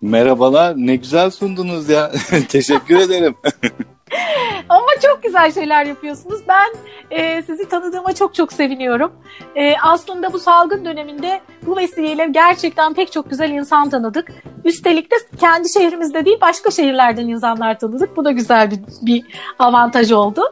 Merhabalar 0.00 0.74
ne 0.76 0.96
güzel 0.96 1.30
sundunuz 1.30 1.88
ya 1.88 2.12
teşekkür 2.48 2.96
ederim. 2.96 3.34
Ama 4.68 4.86
çok 5.02 5.22
güzel 5.22 5.52
şeyler 5.52 5.84
yapıyorsunuz. 5.84 6.40
Ben 6.48 6.68
e, 7.10 7.42
sizi 7.42 7.68
tanıdığıma 7.68 8.12
çok 8.12 8.34
çok 8.34 8.52
seviniyorum. 8.52 9.12
E, 9.56 9.74
aslında 9.82 10.32
bu 10.32 10.38
salgın 10.38 10.84
döneminde 10.84 11.40
bu 11.66 11.76
vesileyle 11.76 12.26
gerçekten 12.30 12.94
pek 12.94 13.12
çok 13.12 13.30
güzel 13.30 13.50
insan 13.50 13.90
tanıdık. 13.90 14.32
Üstelik 14.64 15.10
de 15.10 15.14
kendi 15.40 15.68
şehrimizde 15.68 16.24
değil 16.24 16.38
başka 16.40 16.70
şehirlerden 16.70 17.28
insanlar 17.28 17.78
tanıdık. 17.78 18.16
Bu 18.16 18.24
da 18.24 18.30
güzel 18.30 18.70
bir, 18.70 18.80
bir 19.02 19.24
avantaj 19.58 20.12
oldu. 20.12 20.42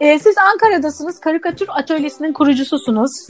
E, 0.00 0.18
siz 0.18 0.34
Ankara'dasınız. 0.38 1.20
Karikatür 1.20 1.66
atölyesinin 1.68 2.32
kurucususunuz. 2.32 3.28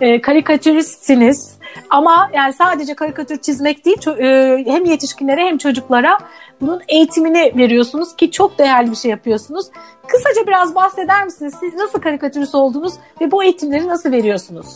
E, 0.00 0.20
karikatüristsiniz. 0.20 1.58
Ama 1.90 2.30
yani 2.34 2.52
sadece 2.52 2.94
karikatür 2.94 3.36
çizmek 3.36 3.84
değil, 3.84 4.08
e, 4.18 4.64
hem 4.66 4.84
yetişkinlere 4.84 5.44
hem 5.44 5.58
çocuklara 5.58 6.18
bunun 6.60 6.80
eğitimini 6.88 7.52
veriyorsunuz 7.56 8.16
ki 8.16 8.30
çok 8.30 8.58
değerli 8.58 8.90
bir 8.90 8.96
şey 8.96 9.10
yapıyorsunuz. 9.10 9.66
Kısaca 10.08 10.46
biraz 10.46 10.74
bahseder 10.74 11.24
misiniz? 11.24 11.54
Siz 11.60 11.74
nasıl 11.74 11.98
karikatürist 11.98 12.54
oldunuz 12.54 12.92
ve 13.20 13.30
bu 13.30 13.44
eğitimleri 13.44 13.86
nasıl 13.86 14.12
veriyorsunuz? 14.12 14.66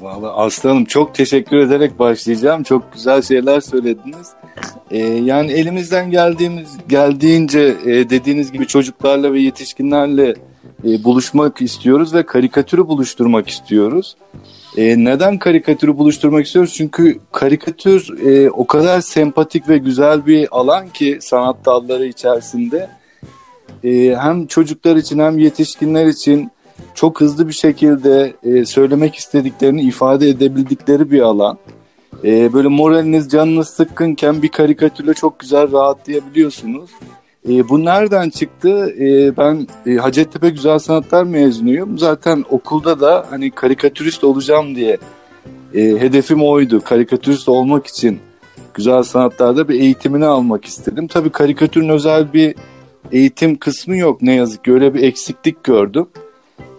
Vallahi 0.00 0.30
Aslanım 0.30 0.84
çok 0.84 1.14
teşekkür 1.14 1.56
ederek 1.56 1.98
başlayacağım. 1.98 2.62
Çok 2.62 2.92
güzel 2.92 3.22
şeyler 3.22 3.60
söylediniz. 3.60 4.32
Ee, 4.90 4.98
yani 4.98 5.52
elimizden 5.52 6.10
geldiğimiz 6.10 6.68
geldiğince 6.88 7.76
e, 7.84 8.10
dediğiniz 8.10 8.52
gibi 8.52 8.66
çocuklarla 8.66 9.32
ve 9.32 9.40
yetişkinlerle 9.40 10.34
e, 10.84 11.04
buluşmak 11.04 11.62
istiyoruz 11.62 12.14
ve 12.14 12.26
karikatürü 12.26 12.88
buluşturmak 12.88 13.48
istiyoruz. 13.48 14.16
E, 14.78 15.04
neden 15.04 15.38
karikatürü 15.38 15.98
buluşturmak 15.98 16.46
istiyoruz? 16.46 16.74
Çünkü 16.74 17.18
karikatür 17.32 18.26
e, 18.26 18.50
o 18.50 18.66
kadar 18.66 19.00
sempatik 19.00 19.68
ve 19.68 19.78
güzel 19.78 20.26
bir 20.26 20.48
alan 20.50 20.88
ki 20.88 21.18
sanat 21.20 21.56
dalları 21.64 22.06
içerisinde. 22.06 22.88
E, 23.84 24.16
hem 24.18 24.46
çocuklar 24.46 24.96
için 24.96 25.18
hem 25.18 25.38
yetişkinler 25.38 26.06
için 26.06 26.50
çok 26.94 27.20
hızlı 27.20 27.48
bir 27.48 27.52
şekilde 27.52 28.34
e, 28.42 28.64
söylemek 28.64 29.14
istediklerini 29.14 29.82
ifade 29.82 30.28
edebildikleri 30.28 31.10
bir 31.10 31.20
alan. 31.20 31.58
E, 32.24 32.52
böyle 32.52 32.68
moraliniz 32.68 33.28
canınız 33.28 33.68
sıkkınken 33.68 34.42
bir 34.42 34.48
karikatürle 34.48 35.14
çok 35.14 35.38
güzel 35.38 35.72
rahatlayabiliyorsunuz. 35.72 36.90
E, 37.48 37.68
bu 37.68 37.84
nereden 37.84 38.30
çıktı? 38.30 38.94
E, 39.00 39.36
ben 39.36 39.66
e, 39.86 39.94
Hacettepe 39.94 40.50
Güzel 40.50 40.78
Sanatlar 40.78 41.24
mezunuyum. 41.24 41.98
Zaten 41.98 42.44
okulda 42.50 43.00
da 43.00 43.26
hani 43.30 43.50
karikatürist 43.50 44.24
olacağım 44.24 44.76
diye 44.76 44.98
e, 45.74 45.80
hedefim 45.80 46.42
oydu. 46.42 46.80
Karikatürist 46.84 47.48
olmak 47.48 47.86
için 47.86 48.18
güzel 48.74 49.02
sanatlarda 49.02 49.68
bir 49.68 49.80
eğitimini 49.80 50.26
almak 50.26 50.64
istedim. 50.64 51.06
Tabii 51.06 51.30
karikatürün 51.30 51.88
özel 51.88 52.32
bir 52.32 52.54
eğitim 53.12 53.58
kısmı 53.58 53.96
yok 53.96 54.22
ne 54.22 54.34
yazık 54.34 54.64
ki. 54.64 54.72
Öyle 54.72 54.94
bir 54.94 55.02
eksiklik 55.02 55.64
gördüm. 55.64 56.06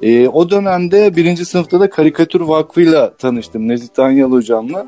E, 0.01 0.27
o 0.27 0.49
dönemde 0.49 1.15
birinci 1.15 1.45
sınıfta 1.45 1.79
da 1.79 1.89
Karikatür 1.89 2.41
Vakfı'yla 2.41 3.13
tanıştım 3.13 3.67
Nezih 3.67 3.87
Tanyal 3.87 4.31
hocamla. 4.31 4.87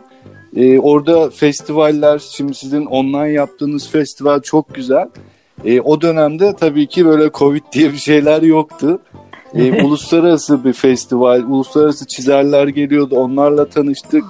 E, 0.56 0.80
orada 0.80 1.30
festivaller, 1.30 2.20
şimdi 2.20 2.54
sizin 2.54 2.86
online 2.86 3.32
yaptığınız 3.32 3.90
festival 3.90 4.42
çok 4.42 4.75
güzel. 4.75 5.08
E, 5.65 5.82
o 5.82 6.01
dönemde 6.01 6.56
tabii 6.56 6.88
ki 6.88 7.06
böyle 7.06 7.32
Covid 7.32 7.63
diye 7.74 7.91
bir 7.91 7.98
şeyler 7.98 8.41
yoktu. 8.41 9.01
E, 9.56 9.84
uluslararası 9.86 10.63
bir 10.63 10.74
festival, 10.74 11.44
uluslararası 11.44 12.08
çizerler 12.08 12.68
geliyordu. 12.68 13.15
Onlarla 13.15 13.65
tanıştık. 13.65 14.24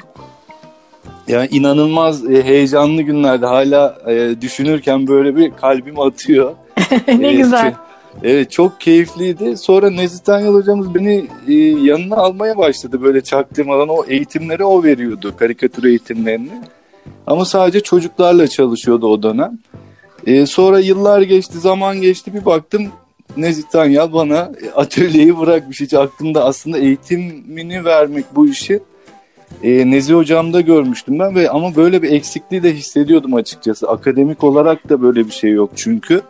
Yani 1.27 1.47
inanılmaz 1.51 2.31
e, 2.31 2.43
heyecanlı 2.43 3.01
günlerde 3.01 3.45
hala 3.45 3.97
e, 4.07 4.41
düşünürken 4.41 5.07
böyle 5.07 5.35
bir 5.35 5.51
kalbim 5.51 6.00
atıyor. 6.00 6.51
ne 7.07 7.27
e, 7.27 7.33
güzel. 7.33 7.73
Evet 8.23 8.51
çok 8.51 8.81
keyifliydi. 8.81 9.57
Sonra 9.57 9.89
Nezih 9.89 10.19
Tanyal 10.19 10.53
hocamız 10.53 10.95
beni 10.95 11.27
e, 11.47 11.53
yanına 11.88 12.15
almaya 12.15 12.57
başladı 12.57 13.01
böyle 13.01 13.21
çaktırmadan. 13.21 13.89
O 13.89 14.05
eğitimleri 14.05 14.63
o 14.63 14.83
veriyordu, 14.83 15.33
karikatür 15.38 15.83
eğitimlerini. 15.83 16.61
Ama 17.27 17.45
sadece 17.45 17.79
çocuklarla 17.79 18.47
çalışıyordu 18.47 19.07
o 19.07 19.23
dönem. 19.23 19.59
E, 20.27 20.45
sonra 20.45 20.79
yıllar 20.79 21.21
geçti, 21.21 21.59
zaman 21.59 22.01
geçti 22.01 22.33
bir 22.33 22.45
baktım 22.45 22.87
Nezih 23.37 23.63
Tanyal 23.63 24.13
bana 24.13 24.51
atölyeyi 24.75 25.37
bırakmış. 25.37 25.81
Hiç 25.81 25.93
aklımda 25.93 26.45
aslında 26.45 26.77
eğitimini 26.77 27.85
vermek 27.85 28.25
bu 28.35 28.47
işi 28.47 28.79
e, 29.63 29.91
Nezih 29.91 30.15
hocamda 30.15 30.61
görmüştüm 30.61 31.19
ben 31.19 31.35
ve 31.35 31.49
ama 31.49 31.75
böyle 31.75 32.01
bir 32.01 32.11
eksikliği 32.11 32.63
de 32.63 32.73
hissediyordum 32.73 33.33
açıkçası. 33.33 33.89
Akademik 33.89 34.43
olarak 34.43 34.89
da 34.89 35.01
böyle 35.01 35.25
bir 35.25 35.31
şey 35.31 35.51
yok 35.51 35.71
çünkü. 35.75 36.21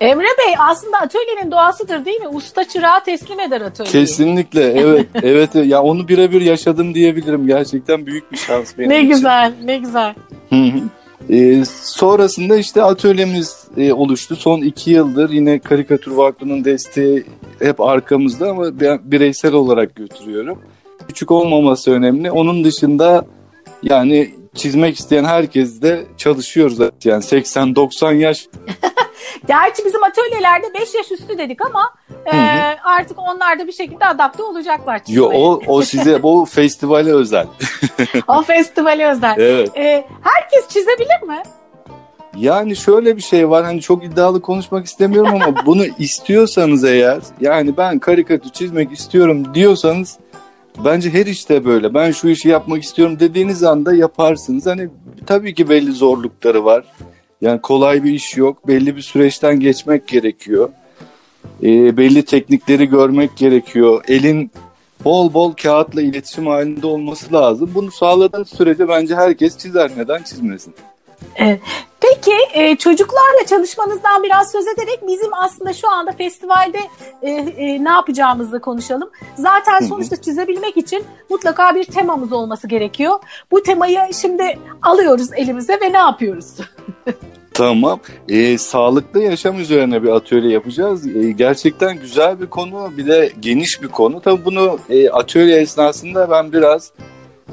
Emre 0.00 0.24
Bey 0.24 0.54
aslında 0.58 0.96
atölyenin 0.96 1.50
doğasıdır 1.50 2.04
değil 2.04 2.20
mi? 2.20 2.28
Usta 2.28 2.68
çırağı 2.68 3.04
teslim 3.04 3.40
eder 3.40 3.60
atölyeyi. 3.60 3.92
Kesinlikle 3.92 4.62
evet 4.62 5.06
evet 5.22 5.54
ya 5.54 5.82
onu 5.82 6.08
birebir 6.08 6.40
yaşadım 6.40 6.94
diyebilirim. 6.94 7.46
Gerçekten 7.46 8.06
büyük 8.06 8.32
bir 8.32 8.36
şans 8.36 8.78
benim 8.78 8.90
ne 8.90 8.98
için. 8.98 9.08
güzel 9.08 9.52
ne 9.64 9.78
güzel. 9.78 10.14
Ee, 11.30 11.64
sonrasında 11.82 12.56
işte 12.56 12.82
atölyemiz 12.82 13.64
e, 13.76 13.92
oluştu. 13.92 14.36
Son 14.36 14.60
iki 14.60 14.90
yıldır 14.90 15.30
yine 15.30 15.58
Karikatür 15.58 16.10
Vakfı'nın 16.10 16.64
desteği 16.64 17.24
hep 17.58 17.80
arkamızda 17.80 18.50
ama 18.50 18.80
bireysel 19.04 19.52
olarak 19.52 19.94
götürüyorum. 19.94 20.58
Küçük 21.08 21.30
olmaması 21.30 21.90
önemli. 21.90 22.30
Onun 22.30 22.64
dışında 22.64 23.26
yani 23.82 24.30
çizmek 24.54 24.98
isteyen 24.98 25.24
herkes 25.24 25.82
de 25.82 26.04
çalışıyoruz. 26.16 26.78
Yani 27.04 27.22
80-90 27.24 28.14
yaş 28.14 28.46
Gerçi 29.46 29.84
bizim 29.84 30.04
atölyelerde 30.04 30.74
5 30.74 30.94
yaş 30.94 31.10
üstü 31.12 31.38
dedik 31.38 31.66
ama 31.66 31.94
e, 32.32 32.36
artık 32.84 33.18
onlar 33.18 33.58
da 33.58 33.66
bir 33.66 33.72
şekilde 33.72 34.06
adapte 34.06 34.42
olacaklar. 34.42 35.00
Yo, 35.08 35.30
o, 35.34 35.60
o 35.66 35.82
size 35.82 36.22
bu 36.22 36.44
festivale 36.50 37.12
özel. 37.12 37.46
o 38.28 38.42
festivale 38.42 39.06
özel. 39.08 39.34
Evet. 39.38 39.76
E, 39.76 40.06
herkes 40.22 40.68
çizebilir 40.68 41.22
mi? 41.26 41.42
Yani 42.36 42.76
şöyle 42.76 43.16
bir 43.16 43.22
şey 43.22 43.50
var 43.50 43.64
hani 43.64 43.80
çok 43.80 44.04
iddialı 44.04 44.40
konuşmak 44.40 44.86
istemiyorum 44.86 45.34
ama 45.34 45.54
bunu 45.66 45.84
istiyorsanız 45.98 46.84
eğer 46.84 47.18
yani 47.40 47.76
ben 47.76 47.98
karikatür 47.98 48.50
çizmek 48.50 48.92
istiyorum 48.92 49.54
diyorsanız 49.54 50.18
bence 50.84 51.10
her 51.10 51.26
işte 51.26 51.64
böyle 51.64 51.94
ben 51.94 52.10
şu 52.10 52.28
işi 52.28 52.48
yapmak 52.48 52.82
istiyorum 52.82 53.20
dediğiniz 53.20 53.64
anda 53.64 53.94
yaparsınız. 53.94 54.66
Hani 54.66 54.88
tabii 55.26 55.54
ki 55.54 55.68
belli 55.68 55.92
zorlukları 55.92 56.64
var. 56.64 56.84
Yani 57.40 57.60
kolay 57.60 58.04
bir 58.04 58.12
iş 58.12 58.36
yok. 58.36 58.68
Belli 58.68 58.96
bir 58.96 59.02
süreçten 59.02 59.60
geçmek 59.60 60.08
gerekiyor. 60.08 60.68
E, 61.62 61.96
belli 61.96 62.24
teknikleri 62.24 62.86
görmek 62.86 63.36
gerekiyor. 63.36 64.04
Elin 64.08 64.50
bol 65.04 65.34
bol 65.34 65.52
kağıtla 65.52 66.02
iletişim 66.02 66.46
halinde 66.46 66.86
olması 66.86 67.32
lazım. 67.32 67.70
Bunu 67.74 67.90
sağladığınız 67.90 68.48
sürece 68.48 68.88
bence 68.88 69.14
herkes 69.14 69.58
çizer. 69.58 69.90
Neden 69.96 70.22
çizmesin? 70.22 70.74
Evet. 71.36 71.60
Peki 72.24 72.36
e, 72.52 72.76
çocuklarla 72.76 73.46
çalışmanızdan 73.46 74.22
biraz 74.22 74.52
söz 74.52 74.66
ederek 74.68 75.00
bizim 75.08 75.34
aslında 75.34 75.72
şu 75.72 75.90
anda 75.90 76.12
festivalde 76.12 76.78
e, 77.22 77.30
e, 77.30 77.84
ne 77.84 77.90
yapacağımızı 77.90 78.60
konuşalım. 78.60 79.10
Zaten 79.34 79.80
sonuçta 79.80 80.16
çizebilmek 80.16 80.76
için 80.76 81.04
mutlaka 81.30 81.74
bir 81.74 81.84
temamız 81.84 82.32
olması 82.32 82.68
gerekiyor. 82.68 83.18
Bu 83.50 83.62
temayı 83.62 83.98
şimdi 84.20 84.58
alıyoruz 84.82 85.32
elimize 85.32 85.80
ve 85.80 85.92
ne 85.92 85.98
yapıyoruz? 85.98 86.46
Tamam. 87.54 88.00
Ee, 88.28 88.58
sağlıklı 88.58 89.22
yaşam 89.22 89.60
üzerine 89.60 90.02
bir 90.02 90.08
atölye 90.08 90.50
yapacağız. 90.50 91.16
Ee, 91.16 91.32
gerçekten 91.32 92.00
güzel 92.00 92.40
bir 92.40 92.46
konu. 92.46 92.92
Bir 92.96 93.06
de 93.06 93.32
geniş 93.40 93.82
bir 93.82 93.88
konu. 93.88 94.20
Tabii 94.20 94.44
bunu 94.44 94.78
e, 94.88 95.10
atölye 95.10 95.60
esnasında 95.60 96.30
ben 96.30 96.52
biraz 96.52 96.92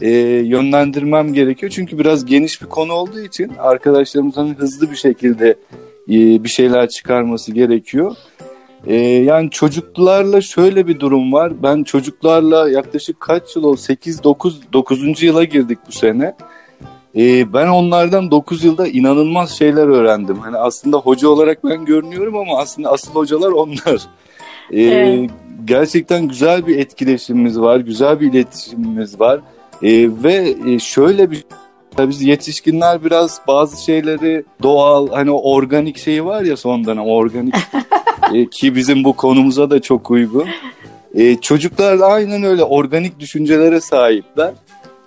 e, 0.02 0.10
yönlendirmem 0.46 1.34
gerekiyor. 1.34 1.72
Çünkü 1.76 2.00
biraz 2.00 2.26
geniş 2.26 2.62
bir 2.62 2.68
konu 2.68 2.94
olduğu 2.94 3.20
için 3.20 3.52
arkadaşlarımızın 3.60 4.56
hızlı 4.56 4.92
bir 4.92 4.96
şekilde 4.96 5.50
e, 6.10 6.44
bir 6.44 6.50
şeyler 6.50 6.90
çıkarması 6.90 7.52
gerekiyor. 7.52 8.16
E, 8.88 8.96
yani 8.96 9.50
çocuklarla 9.50 10.42
şöyle 10.42 10.88
bir 10.88 11.00
durum 11.00 11.34
var. 11.34 11.64
Ben 11.64 11.84
çocuklarla 11.84 12.70
yaklaşık 12.70 13.20
kaç 13.20 13.56
yıl 13.56 13.64
oldu? 13.64 13.80
8-9 13.80 14.54
9. 14.74 15.24
yıla 15.24 15.44
girdik 15.44 15.80
bu 15.88 15.92
sene. 15.92 16.36
E, 17.16 17.54
ben 17.54 17.68
onlardan 17.68 18.32
9 18.32 18.64
yılda 18.64 18.88
inanılmaz 18.88 19.52
şeyler 19.52 19.88
öğrendim. 19.88 20.38
Hani 20.40 20.58
aslında 20.58 20.98
hoca 20.98 21.28
olarak 21.28 21.64
ben 21.64 21.86
görünüyorum 21.86 22.38
ama 22.38 22.58
aslında 22.58 22.92
asıl 22.92 23.12
hocalar 23.12 23.52
onlar. 23.52 24.02
E, 24.72 24.82
Evet. 24.82 25.30
Gerçekten 25.66 26.28
güzel 26.28 26.68
bir 26.68 26.80
etkileşimimiz 26.80 27.60
var, 27.60 27.80
güzel 27.80 28.20
bir 28.20 28.34
iletişimimiz 28.34 29.20
var. 29.20 29.40
E, 29.84 30.10
ve 30.24 30.56
şöyle 30.80 31.32
bir 31.32 31.44
Tabii 31.96 32.10
biz 32.10 32.22
yetişkinler 32.22 33.04
biraz 33.04 33.42
bazı 33.48 33.84
şeyleri 33.84 34.44
doğal 34.64 35.10
hani 35.10 35.32
organik 35.32 35.98
şeyi 35.98 36.26
var 36.26 36.42
ya 36.42 36.58
son 36.58 36.86
dönem 36.86 37.06
organik 37.06 37.56
e, 38.34 38.50
ki 38.50 38.76
bizim 38.76 39.04
bu 39.04 39.14
konumuza 39.14 39.70
da 39.70 39.82
çok 39.82 40.12
uygun. 40.12 40.48
E, 41.16 41.36
çocuklar 41.36 42.00
aynen 42.00 42.44
öyle 42.44 42.64
organik 42.64 43.20
düşüncelere 43.20 43.82
sahipler. 43.82 44.54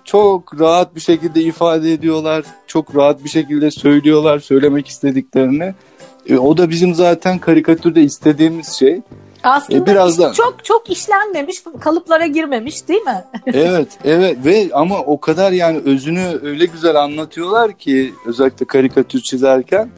Çok 0.03 0.59
rahat 0.59 0.95
bir 0.95 1.01
şekilde 1.01 1.41
ifade 1.41 1.93
ediyorlar. 1.93 2.45
Çok 2.67 2.95
rahat 2.95 3.23
bir 3.23 3.29
şekilde 3.29 3.71
söylüyorlar 3.71 4.39
söylemek 4.39 4.87
istediklerini. 4.87 5.73
E, 6.29 6.37
o 6.37 6.57
da 6.57 6.69
bizim 6.69 6.95
zaten 6.95 7.39
karikatürde 7.39 8.01
istediğimiz 8.01 8.67
şey. 8.67 9.01
Aslında 9.45 9.77
E, 9.79 9.85
biraz 9.93 10.19
da- 10.19 10.33
çok 10.33 10.65
çok 10.65 10.89
işlenmemiş, 10.89 11.63
kalıplara 11.79 12.25
girmemiş 12.27 12.87
değil 12.87 13.01
mi? 13.01 13.23
evet, 13.53 13.87
evet 14.05 14.37
ve 14.45 14.69
ama 14.73 14.99
o 14.99 15.19
kadar 15.19 15.51
yani 15.51 15.81
özünü 15.85 16.39
öyle 16.43 16.65
güzel 16.65 16.95
anlatıyorlar 16.95 17.73
ki 17.73 18.13
özellikle 18.25 18.65
karikatür 18.65 19.21
çizerken 19.21 19.89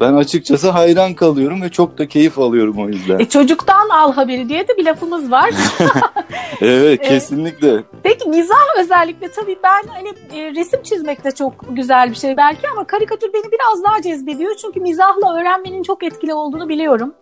ben 0.00 0.14
açıkçası 0.14 0.70
hayran 0.70 1.14
kalıyorum 1.14 1.62
ve 1.62 1.68
çok 1.68 1.98
da 1.98 2.08
keyif 2.08 2.38
alıyorum 2.38 2.78
o 2.78 2.88
yüzden. 2.88 3.18
E, 3.18 3.24
çocuktan 3.28 3.88
al 3.88 4.12
haberi 4.12 4.48
diye 4.48 4.68
de 4.68 4.76
bir 4.76 4.84
lafımız 4.84 5.30
var. 5.30 5.50
Evet, 6.60 7.00
E, 7.04 7.08
kesinlikle. 7.08 7.82
Peki 8.06 8.28
mizah 8.28 8.80
özellikle 8.80 9.28
tabii 9.30 9.56
ben 9.62 9.88
hani 9.88 10.08
e, 10.08 10.54
resim 10.54 10.82
çizmek 10.82 11.24
de 11.24 11.30
çok 11.30 11.52
güzel 11.70 12.10
bir 12.10 12.14
şey 12.14 12.36
belki 12.36 12.68
ama 12.68 12.86
karikatür 12.86 13.32
beni 13.32 13.52
biraz 13.52 13.84
daha 13.84 14.02
cezbediyor. 14.02 14.54
Çünkü 14.60 14.80
mizahla 14.80 15.36
öğrenmenin 15.40 15.82
çok 15.82 16.04
etkili 16.04 16.34
olduğunu 16.34 16.68
biliyorum. 16.68 17.14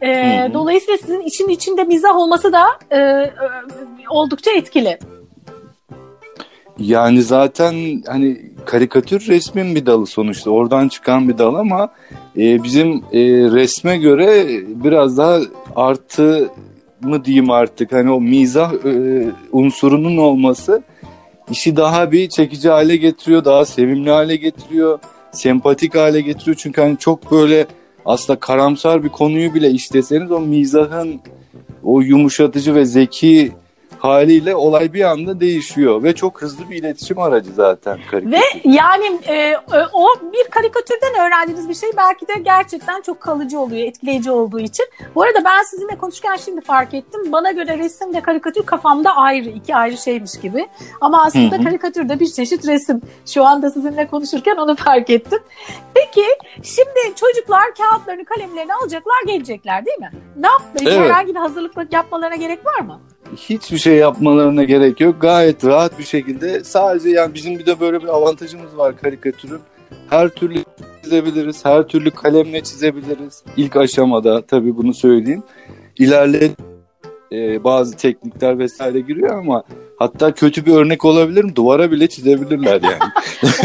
E, 0.00 0.40
Hı 0.40 0.44
hı. 0.44 0.54
Dolayısıyla 0.54 0.98
sizin 0.98 1.20
için 1.20 1.48
içinde 1.48 1.84
mizah 1.84 2.16
olması 2.16 2.52
da 2.52 2.66
e, 2.90 2.98
e, 2.98 3.30
oldukça 4.10 4.50
etkili. 4.50 4.98
Yani 6.78 7.22
zaten 7.22 8.02
hani 8.06 8.40
karikatür 8.66 9.26
resmin 9.28 9.74
bir 9.74 9.86
dalı 9.86 10.06
sonuçta 10.06 10.50
oradan 10.50 10.88
çıkan 10.88 11.28
bir 11.28 11.38
dal 11.38 11.54
ama 11.54 11.88
e, 12.36 12.62
bizim 12.62 12.88
e, 13.12 13.20
resme 13.52 13.98
göre 13.98 14.46
biraz 14.84 15.18
daha 15.18 15.40
artı 15.76 16.50
mı 17.04 17.24
diyeyim 17.24 17.50
artık 17.50 17.92
hani 17.92 18.10
o 18.10 18.20
mizah 18.20 18.72
e, 18.72 19.26
unsurunun 19.52 20.16
olması 20.16 20.82
işi 21.50 21.76
daha 21.76 22.12
bir 22.12 22.28
çekici 22.28 22.68
hale 22.68 22.96
getiriyor, 22.96 23.44
daha 23.44 23.64
sevimli 23.64 24.10
hale 24.10 24.36
getiriyor, 24.36 24.98
sempatik 25.32 25.94
hale 25.94 26.20
getiriyor. 26.20 26.56
Çünkü 26.60 26.80
hani 26.80 26.98
çok 26.98 27.32
böyle 27.32 27.66
aslında 28.04 28.40
karamsar 28.40 29.04
bir 29.04 29.08
konuyu 29.08 29.54
bile 29.54 29.70
işleseniz 29.70 30.30
o 30.30 30.40
mizahın 30.40 31.20
o 31.84 32.00
yumuşatıcı 32.00 32.74
ve 32.74 32.84
zeki 32.84 33.52
haliyle 34.02 34.54
olay 34.56 34.92
bir 34.92 35.02
anda 35.04 35.40
değişiyor 35.40 36.02
ve 36.02 36.14
çok 36.14 36.42
hızlı 36.42 36.70
bir 36.70 36.76
iletişim 36.76 37.18
aracı 37.18 37.52
zaten 37.52 37.98
karikatür. 38.10 38.32
Ve 38.32 38.40
yani 38.64 39.18
e, 39.26 39.34
e, 39.34 39.58
o 39.92 40.06
bir 40.32 40.50
karikatürden 40.50 41.26
öğrendiğiniz 41.26 41.68
bir 41.68 41.74
şey 41.74 41.90
belki 41.96 42.28
de 42.28 42.32
gerçekten 42.44 43.00
çok 43.00 43.20
kalıcı 43.20 43.58
oluyor, 43.60 43.88
etkileyici 43.88 44.30
olduğu 44.30 44.60
için. 44.60 44.86
Bu 45.14 45.22
arada 45.22 45.44
ben 45.44 45.62
sizinle 45.62 45.98
konuşurken 45.98 46.36
şimdi 46.36 46.60
fark 46.60 46.94
ettim. 46.94 47.32
Bana 47.32 47.50
göre 47.50 47.78
resim 47.78 48.14
ve 48.14 48.20
karikatür 48.20 48.62
kafamda 48.62 49.16
ayrı, 49.16 49.48
iki 49.48 49.76
ayrı 49.76 49.96
şeymiş 49.96 50.40
gibi. 50.42 50.66
Ama 51.00 51.24
aslında 51.24 51.56
Hı 51.56 51.60
hı. 51.60 51.64
karikatür 51.64 52.08
de 52.08 52.20
bir 52.20 52.26
çeşit 52.26 52.66
resim. 52.66 53.00
Şu 53.26 53.44
anda 53.44 53.70
sizinle 53.70 54.06
konuşurken 54.06 54.56
onu 54.56 54.76
fark 54.76 55.10
ettim. 55.10 55.40
Peki 55.94 56.24
şimdi 56.62 57.14
çocuklar 57.16 57.74
kağıtlarını, 57.74 58.24
kalemlerini 58.24 58.74
alacaklar, 58.74 59.22
gelecekler 59.26 59.86
değil 59.86 59.98
mi? 59.98 60.10
Ne 60.36 60.46
yapmayı, 60.46 60.98
Evet. 60.98 61.10
herhangi 61.10 61.34
bir 61.34 61.40
hazırlık 61.40 61.92
yapmalarına 61.92 62.36
gerek 62.36 62.66
var 62.66 62.80
mı? 62.80 63.00
Hiçbir 63.36 63.78
şey 63.78 63.96
yapmalarına 63.96 64.64
gerek 64.64 65.00
yok. 65.00 65.20
Gayet 65.20 65.64
rahat 65.64 65.98
bir 65.98 66.04
şekilde 66.04 66.64
sadece 66.64 67.08
yani 67.08 67.34
bizim 67.34 67.58
bir 67.58 67.66
de 67.66 67.80
böyle 67.80 68.02
bir 68.02 68.08
avantajımız 68.08 68.76
var 68.76 68.96
karikatürün. 68.96 69.60
Her 70.10 70.28
türlü 70.28 70.64
çizebiliriz, 71.02 71.64
her 71.64 71.82
türlü 71.82 72.10
kalemle 72.10 72.62
çizebiliriz. 72.62 73.42
İlk 73.56 73.76
aşamada 73.76 74.42
tabii 74.46 74.76
bunu 74.76 74.94
söyleyeyim. 74.94 75.42
İlerle 75.98 76.50
e, 77.32 77.64
bazı 77.64 77.96
teknikler 77.96 78.58
vesaire 78.58 79.00
giriyor 79.00 79.38
ama 79.38 79.62
hatta 79.98 80.34
kötü 80.34 80.66
bir 80.66 80.74
örnek 80.74 81.04
olabilir 81.04 81.44
mi? 81.44 81.56
Duvara 81.56 81.90
bile 81.90 82.08
çizebilirler 82.08 82.80
yani. 82.82 82.98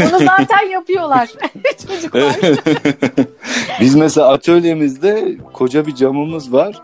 Onu 0.00 0.18
zaten 0.18 0.68
yapıyorlar 0.70 1.30
çocuklar. 1.88 2.36
Biz 3.80 3.94
mesela 3.94 4.28
atölyemizde 4.28 5.36
koca 5.52 5.86
bir 5.86 5.94
camımız 5.94 6.52
var. 6.52 6.82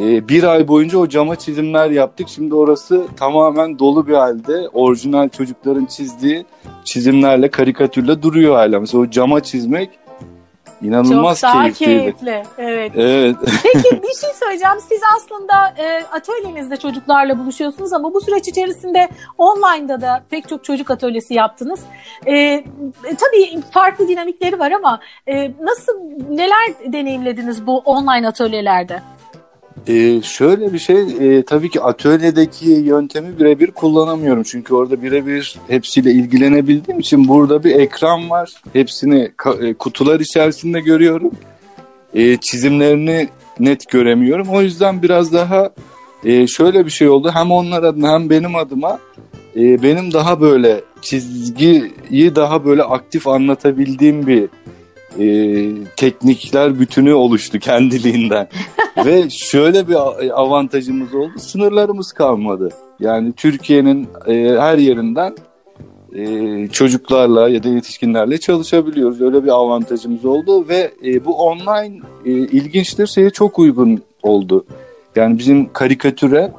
Ee, 0.00 0.28
bir 0.28 0.44
ay 0.44 0.68
boyunca 0.68 0.98
o 0.98 1.08
cama 1.08 1.36
çizimler 1.36 1.90
yaptık. 1.90 2.28
Şimdi 2.28 2.54
orası 2.54 3.06
tamamen 3.16 3.78
dolu 3.78 4.06
bir 4.06 4.14
halde. 4.14 4.68
Orijinal 4.72 5.28
çocukların 5.28 5.86
çizdiği 5.86 6.46
çizimlerle, 6.84 7.50
karikatürle 7.50 8.22
duruyor 8.22 8.54
hala. 8.54 8.80
Mesela 8.80 9.02
o 9.02 9.10
cama 9.10 9.42
çizmek 9.42 9.90
İnanılmaz 10.82 11.40
Çok 11.40 11.50
daha 11.50 11.62
keyifliydi. 11.62 12.00
keyifli. 12.00 12.42
Evet. 12.58 12.92
Evet. 12.96 13.36
Peki 13.62 14.02
bir 14.02 14.14
şey 14.20 14.30
söyleyeceğim. 14.34 14.76
Siz 14.88 15.00
aslında 15.16 15.74
e, 15.78 16.04
atölyenizde 16.12 16.76
çocuklarla 16.76 17.38
buluşuyorsunuz 17.38 17.92
ama 17.92 18.14
bu 18.14 18.20
süreç 18.20 18.48
içerisinde 18.48 19.08
online'da 19.38 20.00
da 20.00 20.24
pek 20.30 20.48
çok 20.48 20.64
çocuk 20.64 20.90
atölyesi 20.90 21.34
yaptınız. 21.34 21.80
E, 22.26 22.34
e, 22.34 22.64
tabii 23.04 23.60
farklı 23.70 24.08
dinamikleri 24.08 24.58
var 24.58 24.70
ama 24.70 25.00
e, 25.26 25.52
nasıl 25.60 25.92
neler 26.28 26.92
deneyimlediniz 26.92 27.66
bu 27.66 27.78
online 27.78 28.28
atölyelerde? 28.28 29.02
Ee, 29.88 30.22
şöyle 30.22 30.72
bir 30.72 30.78
şey, 30.78 30.96
e, 31.20 31.42
tabii 31.42 31.70
ki 31.70 31.80
atölyedeki 31.80 32.70
yöntemi 32.70 33.38
birebir 33.38 33.70
kullanamıyorum. 33.70 34.42
Çünkü 34.42 34.74
orada 34.74 35.02
birebir 35.02 35.58
hepsiyle 35.68 36.10
ilgilenebildiğim 36.10 37.00
için 37.00 37.28
burada 37.28 37.64
bir 37.64 37.74
ekran 37.74 38.30
var. 38.30 38.52
Hepsini 38.72 39.30
ka- 39.38 39.66
e, 39.66 39.74
kutular 39.74 40.20
içerisinde 40.20 40.80
görüyorum. 40.80 41.30
E, 42.14 42.36
çizimlerini 42.36 43.28
net 43.60 43.88
göremiyorum. 43.88 44.48
O 44.48 44.62
yüzden 44.62 45.02
biraz 45.02 45.32
daha 45.32 45.70
e, 46.24 46.46
şöyle 46.46 46.86
bir 46.86 46.90
şey 46.90 47.08
oldu. 47.08 47.30
Hem 47.34 47.50
onlar 47.50 47.82
adına 47.82 48.12
hem 48.12 48.30
benim 48.30 48.56
adıma 48.56 48.98
e, 49.56 49.82
benim 49.82 50.12
daha 50.12 50.40
böyle 50.40 50.80
çizgiyi 51.02 52.34
daha 52.34 52.64
böyle 52.64 52.82
aktif 52.82 53.28
anlatabildiğim 53.28 54.26
bir 54.26 54.48
e, 55.20 55.26
teknikler 55.96 56.78
bütünü 56.80 57.12
oluştu 57.12 57.58
kendiliğinden. 57.58 58.48
Ve 59.04 59.30
şöyle 59.30 59.88
bir 59.88 59.94
a- 59.94 60.34
avantajımız 60.34 61.14
oldu. 61.14 61.38
Sınırlarımız 61.38 62.12
kalmadı. 62.12 62.68
Yani 63.00 63.32
Türkiye'nin 63.32 64.08
e, 64.26 64.32
her 64.60 64.78
yerinden 64.78 65.34
e, 66.14 66.68
çocuklarla 66.68 67.48
ya 67.48 67.62
da 67.62 67.68
yetişkinlerle 67.68 68.38
çalışabiliyoruz. 68.38 69.20
Öyle 69.20 69.44
bir 69.44 69.48
avantajımız 69.48 70.24
oldu 70.24 70.68
ve 70.68 70.90
e, 71.04 71.24
bu 71.24 71.34
online 71.34 72.00
e, 72.24 72.30
ilginçtir 72.30 73.06
şeye 73.06 73.30
çok 73.30 73.58
uygun 73.58 74.02
oldu. 74.22 74.66
Yani 75.16 75.38
bizim 75.38 75.72
karikatüre 75.72 76.52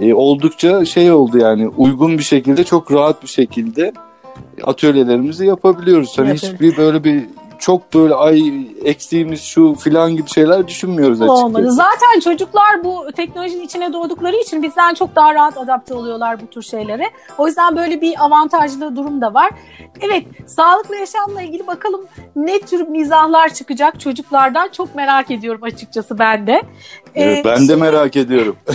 e, 0.00 0.14
oldukça 0.14 0.84
şey 0.84 1.12
oldu 1.12 1.38
yani 1.38 1.68
uygun 1.68 2.18
bir 2.18 2.22
şekilde 2.22 2.64
çok 2.64 2.92
rahat 2.92 3.22
bir 3.22 3.28
şekilde 3.28 3.92
atölyelerimizi 4.62 5.46
yapabiliyoruz. 5.46 6.18
Hani 6.18 6.28
Yapıyoruz. 6.28 6.54
hiçbir 6.54 6.76
böyle 6.76 7.04
bir 7.04 7.22
çok 7.64 7.94
böyle 7.94 8.14
ay 8.14 8.66
eksiğimiz 8.84 9.42
şu 9.42 9.74
filan 9.74 10.16
gibi 10.16 10.30
şeyler 10.30 10.68
düşünmüyoruz 10.68 11.22
açıkçası. 11.22 11.44
Olmadı. 11.44 11.70
Zaten 11.70 12.20
çocuklar 12.24 12.84
bu 12.84 13.12
teknolojinin 13.16 13.62
içine 13.62 13.92
doğdukları 13.92 14.36
için 14.36 14.62
bizden 14.62 14.94
çok 14.94 15.16
daha 15.16 15.34
rahat 15.34 15.58
adapte 15.58 15.94
oluyorlar 15.94 16.40
bu 16.42 16.46
tür 16.46 16.62
şeylere. 16.62 17.10
O 17.38 17.46
yüzden 17.46 17.76
böyle 17.76 18.00
bir 18.00 18.24
avantajlı 18.24 18.96
durum 18.96 19.20
da 19.20 19.34
var. 19.34 19.50
Evet, 20.00 20.24
sağlıklı 20.46 20.96
yaşamla 20.96 21.42
ilgili 21.42 21.66
bakalım 21.66 22.06
ne 22.36 22.58
tür 22.58 22.88
mizahlar 22.88 23.54
çıkacak 23.54 24.00
çocuklardan 24.00 24.68
çok 24.68 24.94
merak 24.94 25.30
ediyorum 25.30 25.64
açıkçası 25.64 26.18
ben 26.18 26.46
de. 26.46 26.62
Evet, 27.14 27.46
Ee, 27.46 27.48
ben 27.48 27.68
de 27.68 27.76
merak 27.76 28.16
ediyorum. 28.16 28.56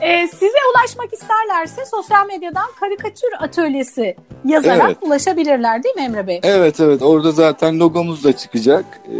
e, 0.00 0.26
size 0.28 0.58
ulaşmak 0.74 1.12
isterlerse 1.12 1.84
sosyal 1.84 2.26
medyadan 2.26 2.66
karikatür 2.80 3.28
atölyesi 3.40 4.16
yazarak 4.44 4.86
Evet. 4.86 4.96
ulaşabilirler 5.00 5.82
değil 5.82 5.94
mi 5.94 6.02
Emre 6.02 6.26
Bey? 6.26 6.40
Evet 6.42 6.80
evet 6.80 7.02
orada 7.02 7.32
zaten 7.32 7.80
logomuz 7.80 8.24
da 8.24 8.36
çıkacak. 8.36 8.84
Ee, 9.08 9.18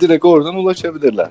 direkt 0.00 0.24
oradan 0.24 0.54
ulaşabilirler. 0.54 1.30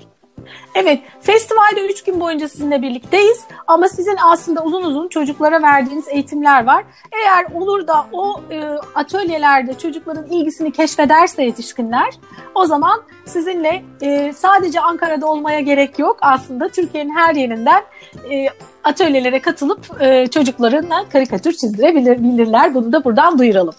Evet, 0.75 0.99
festivalde 1.21 1.85
3 1.89 2.03
gün 2.03 2.19
boyunca 2.19 2.49
sizinle 2.49 2.81
birlikteyiz 2.81 3.43
ama 3.67 3.88
sizin 3.88 4.15
aslında 4.23 4.63
uzun 4.63 4.83
uzun 4.83 5.07
çocuklara 5.07 5.62
verdiğiniz 5.62 6.07
eğitimler 6.07 6.65
var. 6.65 6.83
Eğer 7.12 7.62
olur 7.62 7.88
da 7.88 8.05
o 8.12 8.41
e, 8.51 8.63
atölyelerde 8.95 9.77
çocukların 9.77 10.25
ilgisini 10.27 10.71
keşfederse 10.71 11.43
yetişkinler, 11.43 12.09
o 12.55 12.65
zaman 12.65 13.01
sizinle 13.25 13.83
e, 14.01 14.33
sadece 14.33 14.79
Ankara'da 14.79 15.27
olmaya 15.27 15.59
gerek 15.59 15.99
yok. 15.99 16.17
Aslında 16.21 16.67
Türkiye'nin 16.69 17.15
her 17.15 17.35
yerinden 17.35 17.83
e, 18.31 18.47
atölyelere 18.83 19.39
katılıp 19.39 20.01
e, 20.01 20.27
çocuklarına 20.27 21.09
karikatür 21.09 21.53
çizdirebilirler. 21.53 22.73
Bunu 22.73 22.91
da 22.91 23.03
buradan 23.03 23.39
duyuralım. 23.39 23.73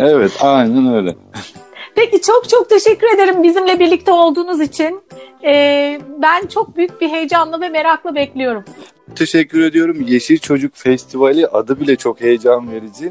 Evet 0.00 0.32
aynen 0.40 0.94
öyle. 0.94 1.16
Peki 1.96 2.20
çok 2.20 2.48
çok 2.48 2.70
teşekkür 2.70 3.14
ederim 3.14 3.42
bizimle 3.42 3.80
birlikte 3.80 4.12
olduğunuz 4.12 4.60
için. 4.60 5.00
Ee, 5.44 6.00
ben 6.22 6.46
çok 6.46 6.76
büyük 6.76 7.00
bir 7.00 7.08
heyecanla 7.08 7.60
ve 7.60 7.68
merakla 7.68 8.14
bekliyorum. 8.14 8.64
Teşekkür 9.14 9.62
ediyorum. 9.62 10.04
Yeşil 10.06 10.38
Çocuk 10.38 10.76
Festivali 10.76 11.46
adı 11.46 11.80
bile 11.80 11.96
çok 11.96 12.20
heyecan 12.20 12.72
verici. 12.72 13.10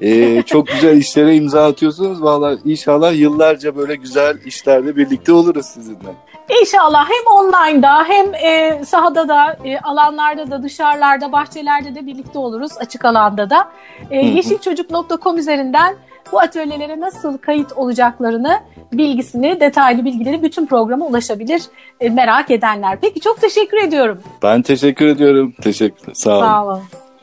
Ee, 0.00 0.42
çok 0.46 0.66
güzel 0.66 0.96
işlere 0.96 1.34
imza 1.34 1.66
atıyorsunuz. 1.66 2.22
Valla 2.22 2.56
inşallah 2.64 3.14
yıllarca 3.18 3.76
böyle 3.76 3.96
güzel 3.96 4.38
işlerde 4.44 4.96
birlikte 4.96 5.32
oluruz 5.32 5.66
sizinle. 5.66 6.14
İnşallah 6.60 7.08
hem 7.08 7.36
online'da 7.36 8.04
hem 8.04 8.34
e, 8.34 8.84
sahada 8.84 9.28
da 9.28 9.56
e, 9.64 9.78
alanlarda 9.78 10.50
da 10.50 10.62
dışarılarda 10.62 11.32
bahçelerde 11.32 11.94
de 11.94 12.06
birlikte 12.06 12.38
oluruz 12.38 12.72
açık 12.78 13.04
alanda 13.04 13.50
da. 13.50 13.68
E, 14.10 14.18
yeşilçocuk.com 14.18 15.38
üzerinden 15.38 15.96
bu 16.32 16.40
atölyelere 16.40 17.00
nasıl 17.00 17.38
kayıt 17.38 17.72
olacaklarını 17.72 18.60
bilgisini, 18.92 19.60
detaylı 19.60 20.04
bilgileri 20.04 20.42
bütün 20.42 20.66
programa 20.66 21.06
ulaşabilir 21.06 21.62
e, 22.00 22.10
merak 22.10 22.50
edenler. 22.50 22.98
Peki 23.00 23.20
çok 23.20 23.40
teşekkür 23.40 23.76
ediyorum. 23.76 24.22
Ben 24.42 24.62
teşekkür 24.62 25.06
ediyorum. 25.06 25.54
Teşekkür. 25.62 26.14
Sağ 26.14 26.30
olun. 26.30 26.40
Sağ 26.40 26.64
olun. 26.64 26.82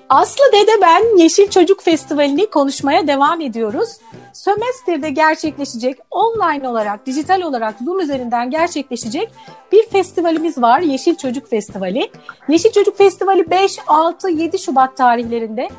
Aslı 0.10 0.44
Dede 0.54 0.82
ben 0.82 1.18
Yeşil 1.18 1.50
Çocuk 1.50 1.82
Festivali'ni 1.82 2.50
konuşmaya 2.50 3.08
devam 3.08 3.42
ediyoruz. 3.42 3.90
Sömestr'de 4.34 5.10
gerçekleşecek, 5.10 5.98
online 6.12 6.70
olarak, 6.70 7.06
dijital 7.06 7.42
olarak 7.42 7.76
Zoom 7.86 8.00
üzerinden 8.00 8.50
gerçekleşecek 8.50 9.30
bir 9.72 9.90
festivalimiz 9.90 10.62
var. 10.62 10.80
Yeşil 10.80 11.16
Çocuk 11.16 11.50
Festivali. 11.50 12.12
Yeşil 12.50 12.72
Çocuk 12.72 12.98
Festivali 12.98 13.52
5, 13.52 13.80
6, 13.88 14.30
7 14.30 14.60
Şubat 14.60 14.98
tarihlerinde 14.98 15.70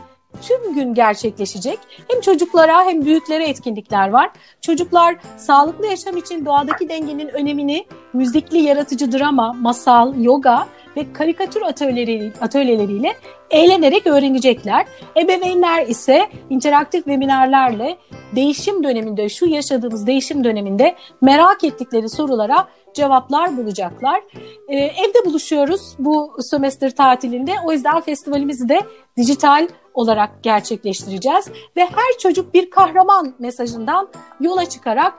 tüm 0.43 0.75
gün 0.75 0.95
gerçekleşecek. 0.95 1.79
Hem 2.09 2.21
çocuklara 2.21 2.85
hem 2.85 3.05
büyüklere 3.05 3.49
etkinlikler 3.49 4.09
var. 4.09 4.31
Çocuklar 4.61 5.17
sağlıklı 5.37 5.87
yaşam 5.87 6.17
için 6.17 6.47
doğadaki 6.47 6.89
dengenin 6.89 7.29
önemini 7.29 7.87
müzikli 8.13 8.59
yaratıcı 8.59 9.13
drama, 9.13 9.53
masal, 9.53 10.23
yoga 10.23 10.67
ve 10.97 11.13
karikatür 11.13 11.63
atölyeleri, 11.63 12.33
atölyeleriyle 12.41 13.13
eğlenerek 13.51 14.07
öğrenecekler. 14.07 14.87
Ebeveynler 15.17 15.87
ise 15.87 16.29
interaktif 16.51 17.05
webinarlarla 17.05 17.97
değişim 18.37 18.85
döneminde, 18.85 19.29
şu 19.29 19.47
yaşadığımız 19.47 20.07
değişim 20.07 20.45
döneminde 20.45 20.97
merak 21.21 21.65
ettikleri 21.65 22.09
sorulara 22.09 22.69
cevaplar 22.95 23.57
bulacaklar. 23.57 24.21
Ee, 24.69 24.77
evde 24.77 25.25
buluşuyoruz 25.27 25.95
bu 25.99 26.37
sömestr 26.51 26.91
tatilinde. 26.91 27.53
O 27.65 27.73
yüzden 27.73 28.01
festivalimizi 28.01 28.69
de 28.69 28.81
dijital 29.17 29.69
olarak 29.95 30.43
gerçekleştireceğiz. 30.43 31.49
Ve 31.77 31.85
her 31.85 32.19
çocuk 32.19 32.55
bir 32.55 32.71
kahraman 32.71 33.35
mesajından 33.39 34.09
yola 34.41 34.69
çıkarak 34.69 35.15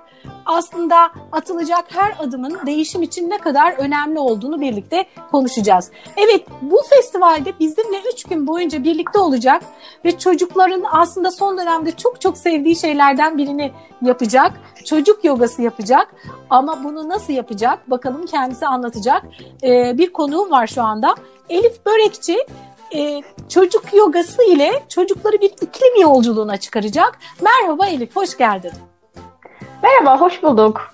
aslında 0.45 1.11
atılacak 1.31 1.85
her 1.87 2.13
adımın 2.19 2.59
değişim 2.65 3.01
için 3.01 3.29
ne 3.29 3.37
kadar 3.37 3.71
önemli 3.71 4.19
olduğunu 4.19 4.61
birlikte 4.61 5.05
konuşacağız. 5.31 5.91
Evet 6.17 6.45
bu 6.61 6.81
festivalde 6.89 7.59
bizimle 7.59 7.97
3 8.13 8.23
gün 8.23 8.47
boyunca 8.47 8.83
birlikte 8.83 9.19
olacak 9.19 9.63
ve 10.05 10.17
çocukların 10.17 10.83
aslında 10.91 11.31
son 11.31 11.57
dönemde 11.57 11.91
çok 11.91 12.21
çok 12.21 12.37
sevdiği 12.37 12.75
şeylerden 12.75 13.37
birini 13.37 13.71
yapacak. 14.01 14.51
Çocuk 14.85 15.25
yogası 15.25 15.61
yapacak 15.61 16.15
ama 16.49 16.83
bunu 16.83 17.09
nasıl 17.09 17.33
yapacak 17.33 17.89
bakalım 17.89 18.25
kendisi 18.25 18.67
anlatacak. 18.67 19.23
Ee, 19.63 19.97
bir 19.97 20.13
konuğum 20.13 20.51
var 20.51 20.67
şu 20.67 20.81
anda. 20.81 21.15
Elif 21.49 21.85
Börekçi 21.85 22.37
e, 22.95 23.21
çocuk 23.49 23.93
yogası 23.93 24.43
ile 24.43 24.83
çocukları 24.89 25.41
bir 25.41 25.49
iklim 25.49 26.01
yolculuğuna 26.01 26.57
çıkaracak. 26.57 27.19
Merhaba 27.41 27.87
Elif, 27.87 28.15
hoş 28.15 28.37
geldin. 28.37 28.71
Merhaba, 29.83 30.21
hoş 30.21 30.43
bulduk. 30.43 30.91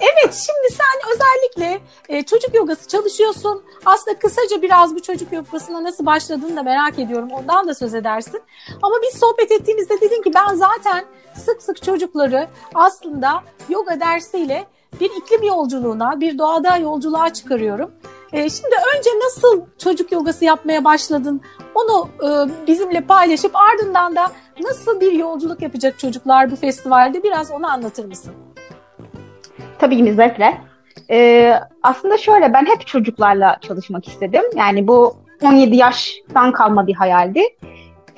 Evet, 0.00 0.34
şimdi 0.34 0.68
sen 0.70 1.12
özellikle 1.14 1.80
e, 2.08 2.22
çocuk 2.22 2.54
yogası 2.54 2.88
çalışıyorsun. 2.88 3.62
Aslında 3.86 4.18
kısaca 4.18 4.62
biraz 4.62 4.94
bu 4.94 5.02
çocuk 5.02 5.32
yogasına 5.32 5.84
nasıl 5.84 6.06
başladığını 6.06 6.56
da 6.56 6.62
merak 6.62 6.98
ediyorum. 6.98 7.28
Ondan 7.32 7.68
da 7.68 7.74
söz 7.74 7.94
edersin. 7.94 8.42
Ama 8.82 8.94
biz 9.02 9.18
sohbet 9.20 9.52
ettiğimizde 9.52 10.00
dedin 10.00 10.22
ki 10.22 10.30
ben 10.34 10.54
zaten 10.54 11.04
sık 11.34 11.62
sık 11.62 11.82
çocukları 11.82 12.48
aslında 12.74 13.42
yoga 13.68 14.00
dersiyle 14.00 14.66
bir 15.00 15.10
iklim 15.10 15.42
yolculuğuna, 15.42 16.20
bir 16.20 16.38
doğada 16.38 16.76
yolculuğa 16.76 17.32
çıkarıyorum. 17.32 17.90
E, 18.34 18.50
şimdi 18.50 18.74
önce 18.96 19.10
nasıl 19.24 19.62
çocuk 19.78 20.12
yogası 20.12 20.44
yapmaya 20.44 20.84
başladın? 20.84 21.40
Onu 21.74 22.08
e, 22.22 22.28
bizimle 22.66 23.00
paylaşıp 23.00 23.56
ardından 23.56 24.16
da 24.16 24.32
nasıl 24.60 25.00
bir 25.00 25.12
yolculuk 25.12 25.62
yapacak 25.62 25.98
çocuklar 25.98 26.50
bu 26.50 26.56
festivalde 26.56 27.22
biraz 27.22 27.50
onu 27.50 27.66
anlatır 27.66 28.04
mısın? 28.04 28.34
Tabii 29.78 30.04
ki 30.04 30.14
zevkle. 30.14 30.60
Ee, 31.10 31.54
aslında 31.82 32.18
şöyle, 32.18 32.52
ben 32.52 32.66
hep 32.66 32.86
çocuklarla 32.86 33.56
çalışmak 33.60 34.08
istedim. 34.08 34.42
Yani 34.56 34.88
bu 34.88 35.16
17 35.42 35.76
yaştan 35.76 36.52
kalma 36.52 36.86
bir 36.86 36.94
hayaldi. 36.94 37.42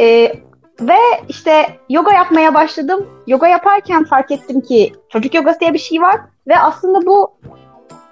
Ee, 0.01 0.33
Ve 0.81 0.99
işte 1.29 1.67
yoga 1.89 2.15
yapmaya 2.15 2.55
başladım. 2.55 3.07
Yoga 3.27 3.49
yaparken 3.49 4.05
fark 4.05 4.31
ettim 4.31 4.61
ki 4.61 4.93
çocuk 5.09 5.35
yogası 5.35 5.61
diye 5.61 5.75
bir 5.75 5.79
şey 5.79 6.01
var. 6.01 6.21
Ve 6.49 6.59
aslında 6.59 7.07
bu 7.07 7.39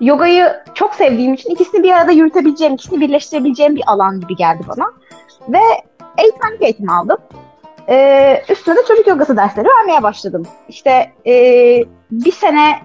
yogayı 0.00 0.52
çok 0.74 0.94
sevdiğim 0.94 1.34
için 1.34 1.50
ikisini 1.50 1.82
bir 1.82 1.92
arada 1.92 2.12
yürütebileceğim, 2.12 2.74
ikisini 2.74 3.00
birleştirebileceğim 3.00 3.76
bir 3.76 3.82
alan 3.86 4.20
gibi 4.20 4.36
geldi 4.36 4.62
bana. 4.68 4.92
Ve 5.48 5.60
eğitmenlik 6.18 6.62
eğitimi 6.62 6.92
aldım. 6.92 7.18
Ee, 7.88 8.42
üstüne 8.48 8.76
de 8.76 8.80
çocuk 8.88 9.06
yogası 9.06 9.36
dersleri 9.36 9.68
vermeye 9.68 10.02
başladım. 10.02 10.42
İşte 10.68 11.12
e, 11.26 11.34
bir 12.10 12.32
sene 12.32 12.78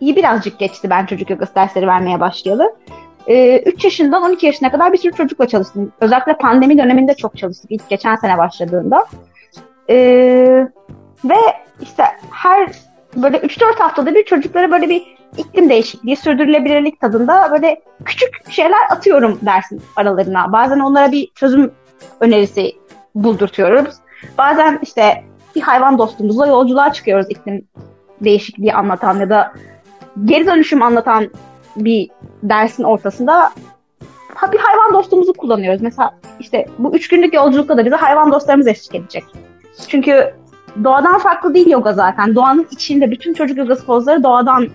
iyi 0.00 0.16
birazcık 0.16 0.58
geçti 0.58 0.90
ben 0.90 1.06
çocuk 1.06 1.30
yogası 1.30 1.54
dersleri 1.54 1.86
vermeye 1.86 2.20
başlayalı. 2.20 2.76
Ee, 3.26 3.62
3 3.66 3.84
yaşından 3.84 4.22
12 4.22 4.46
yaşına 4.46 4.70
kadar 4.70 4.92
bir 4.92 4.98
sürü 4.98 5.12
çocukla 5.12 5.48
çalıştım. 5.48 5.92
Özellikle 6.00 6.36
pandemi 6.36 6.78
döneminde 6.78 7.14
çok 7.14 7.36
çalıştık 7.36 7.70
ilk 7.70 7.88
geçen 7.88 8.16
sene 8.16 8.38
başladığında. 8.38 9.06
Ee, 9.90 10.66
ve 11.24 11.36
işte 11.82 12.04
her 12.30 12.68
böyle 13.16 13.36
3-4 13.36 13.78
haftada 13.78 14.14
bir 14.14 14.24
çocuklara 14.24 14.70
böyle 14.70 14.88
bir 14.88 15.21
iklim 15.36 15.70
değişikliği, 15.70 16.16
sürdürülebilirlik 16.16 17.00
tadında 17.00 17.48
böyle 17.52 17.82
küçük 18.04 18.50
şeyler 18.50 18.80
atıyorum 18.90 19.38
dersin 19.42 19.82
aralarına. 19.96 20.52
Bazen 20.52 20.80
onlara 20.80 21.12
bir 21.12 21.28
çözüm 21.34 21.72
önerisi 22.20 22.72
buldurtuyoruz. 23.14 23.94
Bazen 24.38 24.78
işte 24.82 25.24
bir 25.54 25.60
hayvan 25.60 25.98
dostumuzla 25.98 26.46
yolculuğa 26.46 26.92
çıkıyoruz 26.92 27.26
iklim 27.30 27.68
değişikliği 28.20 28.74
anlatan 28.74 29.20
ya 29.20 29.30
da 29.30 29.52
geri 30.24 30.46
dönüşüm 30.46 30.82
anlatan 30.82 31.30
bir 31.76 32.10
dersin 32.42 32.82
ortasında 32.82 33.52
bir 34.52 34.58
hayvan 34.58 34.94
dostumuzu 34.94 35.32
kullanıyoruz. 35.32 35.82
Mesela 35.82 36.14
işte 36.40 36.66
bu 36.78 36.94
üç 36.94 37.08
günlük 37.08 37.34
yolculukta 37.34 37.76
da 37.76 37.84
bize 37.84 37.96
hayvan 37.96 38.32
dostlarımız 38.32 38.66
eşlik 38.66 38.94
edecek. 38.94 39.24
Çünkü 39.88 40.34
doğadan 40.84 41.18
farklı 41.18 41.54
değil 41.54 41.70
yoga 41.70 41.92
zaten. 41.92 42.34
Doğanın 42.34 42.66
içinde 42.70 43.10
bütün 43.10 43.34
çocuk 43.34 43.58
yogası 43.58 43.86
pozları 43.86 44.22
doğadan 44.22 44.68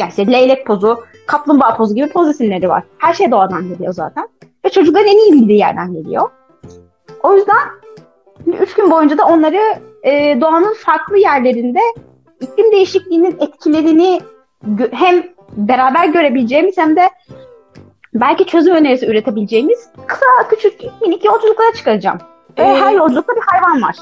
yani 0.00 0.10
işte 0.10 0.32
leylek 0.32 0.66
pozu, 0.66 1.04
kaplumbağa 1.26 1.76
pozu 1.76 1.94
gibi 1.94 2.08
poz 2.08 2.30
isimleri 2.30 2.68
var. 2.68 2.82
Her 2.98 3.14
şey 3.14 3.30
doğadan 3.30 3.68
geliyor 3.68 3.92
zaten. 3.92 4.28
Ve 4.64 4.70
çocukların 4.70 5.06
en 5.06 5.18
iyi 5.18 5.32
bildiği 5.32 5.58
yerden 5.58 5.92
geliyor. 5.92 6.30
O 7.22 7.34
yüzden 7.34 7.68
üç 8.60 8.74
gün 8.74 8.90
boyunca 8.90 9.18
da 9.18 9.24
onları 9.24 9.60
e, 10.02 10.40
doğanın 10.40 10.74
farklı 10.74 11.18
yerlerinde 11.18 11.80
iklim 12.40 12.72
değişikliğinin 12.72 13.36
etkilerini 13.40 14.20
hem 14.92 15.22
beraber 15.56 16.06
görebileceğimiz 16.06 16.78
hem 16.78 16.96
de 16.96 17.10
belki 18.14 18.46
çözüm 18.46 18.74
önerisi 18.74 19.06
üretebileceğimiz 19.06 19.88
kısa 20.06 20.48
küçük 20.50 20.80
minik 21.02 21.24
yolculuklara 21.24 21.72
çıkaracağım. 21.72 22.18
Ee, 22.56 22.64
her 22.64 22.92
yolculukta 22.92 23.36
bir 23.36 23.42
hayvan 23.46 23.82
var. 23.82 23.96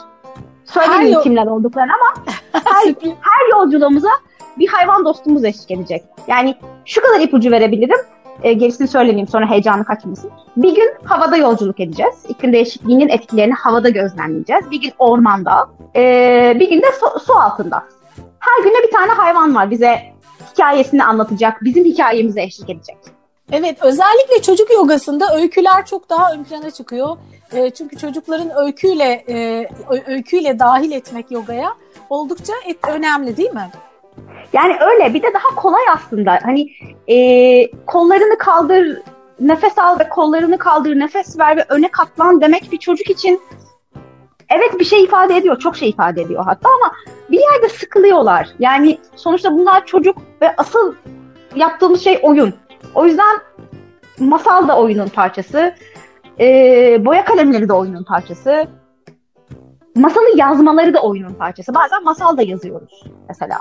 Söylemeyeyim 0.65 1.15
yol... 1.15 1.23
kimler 1.23 1.47
olduklarını 1.47 1.93
ama 1.93 2.25
her, 2.65 2.95
her 3.21 3.51
yolculuğumuza 3.51 4.11
bir 4.59 4.69
hayvan 4.69 5.05
dostumuz 5.05 5.45
eşlik 5.45 5.71
edecek. 5.71 6.05
Yani 6.29 6.55
şu 6.85 7.03
kadar 7.03 7.21
ipucu 7.21 7.51
verebilirim. 7.51 7.99
E, 8.43 8.53
gerisini 8.53 8.89
söylemeyeyim 8.89 9.29
sonra 9.29 9.51
heyecanı 9.51 9.85
kaçmasın. 9.85 10.31
Bir 10.57 10.75
gün 10.75 10.91
havada 11.05 11.37
yolculuk 11.37 11.81
edeceğiz. 11.81 12.15
İklim 12.29 12.53
değişikliğinin 12.53 13.09
etkilerini 13.09 13.55
havada 13.55 13.89
gözlemleyeceğiz. 13.89 14.71
Bir 14.71 14.81
gün 14.81 14.93
ormanda, 14.99 15.69
e, 15.97 16.57
bir 16.61 16.71
gün 16.71 16.83
de 16.83 16.87
su, 17.01 17.21
su 17.21 17.33
altında. 17.33 17.85
Her 18.39 18.65
günde 18.65 18.83
bir 18.87 18.93
tane 18.93 19.13
hayvan 19.13 19.55
var 19.55 19.71
bize 19.71 19.99
hikayesini 20.53 21.05
anlatacak, 21.05 21.65
bizim 21.65 21.85
hikayemize 21.85 22.43
eşlik 22.43 22.71
edecek. 22.71 22.97
Evet, 23.53 23.79
özellikle 23.83 24.43
çocuk 24.43 24.71
yogasında 24.73 25.37
öyküler 25.37 25.87
çok 25.87 26.11
daha 26.11 26.33
ön 26.33 26.45
plana 26.45 26.71
çıkıyor. 26.71 27.17
E, 27.53 27.71
çünkü 27.71 27.97
çocukların 27.97 28.51
öyküyle 28.57 29.25
e, 29.29 29.69
öyküyle 30.07 30.59
dahil 30.59 30.93
etmek 30.93 31.31
yogaya 31.31 31.75
oldukça 32.11 32.53
et, 32.67 32.77
önemli 32.89 33.37
değil 33.37 33.55
mi? 33.55 33.71
Yani 34.53 34.77
öyle. 34.81 35.15
Bir 35.15 35.23
de 35.23 35.35
daha 35.35 35.55
kolay 35.55 35.83
aslında. 35.95 36.39
Hani 36.43 36.71
e, 37.09 37.17
kollarını 37.87 38.39
kaldır, 38.39 38.99
nefes 39.41 39.79
al 39.79 39.99
ve 39.99 40.09
kollarını 40.09 40.59
kaldır, 40.59 40.99
nefes 40.99 41.39
ver 41.39 41.57
ve 41.57 41.65
öne 41.69 41.89
katlan 41.89 42.41
demek 42.41 42.73
bir 42.73 42.79
çocuk 42.79 43.11
için 43.11 43.41
evet 44.49 44.81
bir 44.81 44.85
şey 44.85 45.05
ifade 45.05 45.37
ediyor. 45.37 45.59
Çok 45.59 45.77
şey 45.77 45.89
ifade 45.89 46.23
ediyor 46.23 46.45
hatta 46.45 46.69
ama 46.69 46.95
bir 47.31 47.41
yerde 47.41 47.69
sıkılıyorlar. 47.69 48.49
Yani 48.59 48.99
sonuçta 49.17 49.53
bunlar 49.53 49.87
çocuk 49.87 50.17
ve 50.43 50.57
asıl 50.57 50.95
yaptığımız 51.57 52.05
şey 52.05 52.19
oyun. 52.23 52.55
O 52.95 53.07
yüzden 53.07 53.39
masal 54.19 54.69
da 54.69 54.79
oyunun 54.79 55.09
parçası. 55.09 55.75
E, 56.41 56.47
boya 57.05 57.25
kalemleri 57.25 57.69
de 57.69 57.73
oyunun 57.73 58.05
parçası. 58.05 58.67
Masalı 59.97 60.27
yazmaları 60.37 60.95
da 60.95 61.03
oyunun 61.03 61.35
parçası. 61.35 61.75
Bazen 61.75 62.05
masal 62.05 62.37
da 62.37 62.43
yazıyoruz 62.43 63.05
mesela. 63.29 63.59